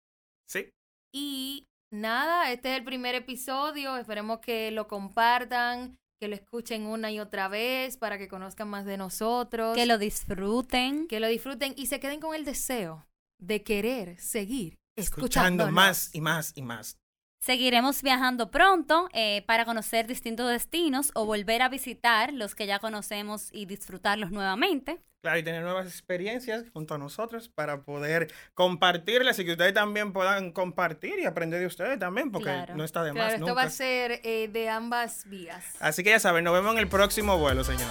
Sí. 0.48 0.70
Y 1.12 1.66
nada, 1.92 2.50
este 2.50 2.72
es 2.72 2.78
el 2.78 2.84
primer 2.84 3.14
episodio. 3.14 3.96
Esperemos 3.96 4.40
que 4.40 4.70
lo 4.70 4.88
compartan, 4.88 5.98
que 6.18 6.28
lo 6.28 6.34
escuchen 6.34 6.86
una 6.86 7.10
y 7.10 7.20
otra 7.20 7.48
vez 7.48 7.98
para 7.98 8.16
que 8.16 8.28
conozcan 8.28 8.68
más 8.68 8.86
de 8.86 8.96
nosotros. 8.96 9.76
Que 9.76 9.86
lo 9.86 9.98
disfruten. 9.98 11.06
que 11.08 11.20
lo 11.20 11.28
disfruten 11.28 11.74
y 11.76 11.86
se 11.86 12.00
queden 12.00 12.20
con 12.20 12.34
el 12.34 12.44
deseo 12.44 13.06
de 13.38 13.62
querer 13.62 14.18
seguir 14.18 14.76
Escuchando 14.96 15.70
más 15.70 16.14
y 16.14 16.22
más 16.22 16.52
y 16.56 16.62
más. 16.62 16.98
Seguiremos 17.46 18.02
viajando 18.02 18.50
pronto 18.50 19.08
eh, 19.12 19.44
para 19.46 19.64
conocer 19.64 20.08
distintos 20.08 20.50
destinos 20.50 21.12
o 21.14 21.26
volver 21.26 21.62
a 21.62 21.68
visitar 21.68 22.32
los 22.32 22.56
que 22.56 22.66
ya 22.66 22.80
conocemos 22.80 23.50
y 23.52 23.66
disfrutarlos 23.66 24.32
nuevamente. 24.32 24.98
Claro, 25.22 25.38
y 25.38 25.44
tener 25.44 25.62
nuevas 25.62 25.86
experiencias 25.86 26.64
junto 26.72 26.94
a 26.94 26.98
nosotros 26.98 27.48
para 27.48 27.82
poder 27.82 28.32
compartirlas 28.54 29.38
y 29.38 29.44
que 29.44 29.52
ustedes 29.52 29.74
también 29.74 30.12
puedan 30.12 30.50
compartir 30.50 31.20
y 31.20 31.24
aprender 31.24 31.60
de 31.60 31.66
ustedes 31.66 32.00
también, 32.00 32.32
porque 32.32 32.46
Claro. 32.50 32.74
no 32.74 32.82
está 32.82 33.04
de 33.04 33.12
Claro, 33.12 33.24
más 33.26 33.34
esto 33.34 33.46
nunca. 33.46 33.54
va 33.54 33.62
a 33.62 33.70
ser 33.70 34.20
eh, 34.24 34.48
de 34.52 34.68
ambas 34.68 35.24
vías. 35.26 35.64
Así 35.78 36.02
que 36.02 36.10
ya 36.10 36.18
saben, 36.18 36.42
nos 36.42 36.52
vemos 36.52 36.72
en 36.72 36.78
el 36.80 36.88
próximo 36.88 37.38
vuelo, 37.38 37.62
señores. 37.62 37.86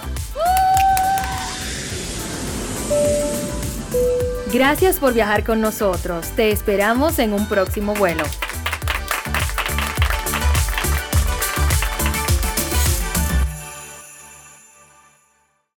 Gracias 4.52 4.98
por 5.00 5.14
viajar 5.14 5.44
con 5.44 5.62
nosotros. 5.62 6.28
Te 6.36 6.50
esperamos 6.50 7.18
en 7.18 7.32
un 7.32 7.48
próximo 7.48 7.94
vuelo. 7.94 8.24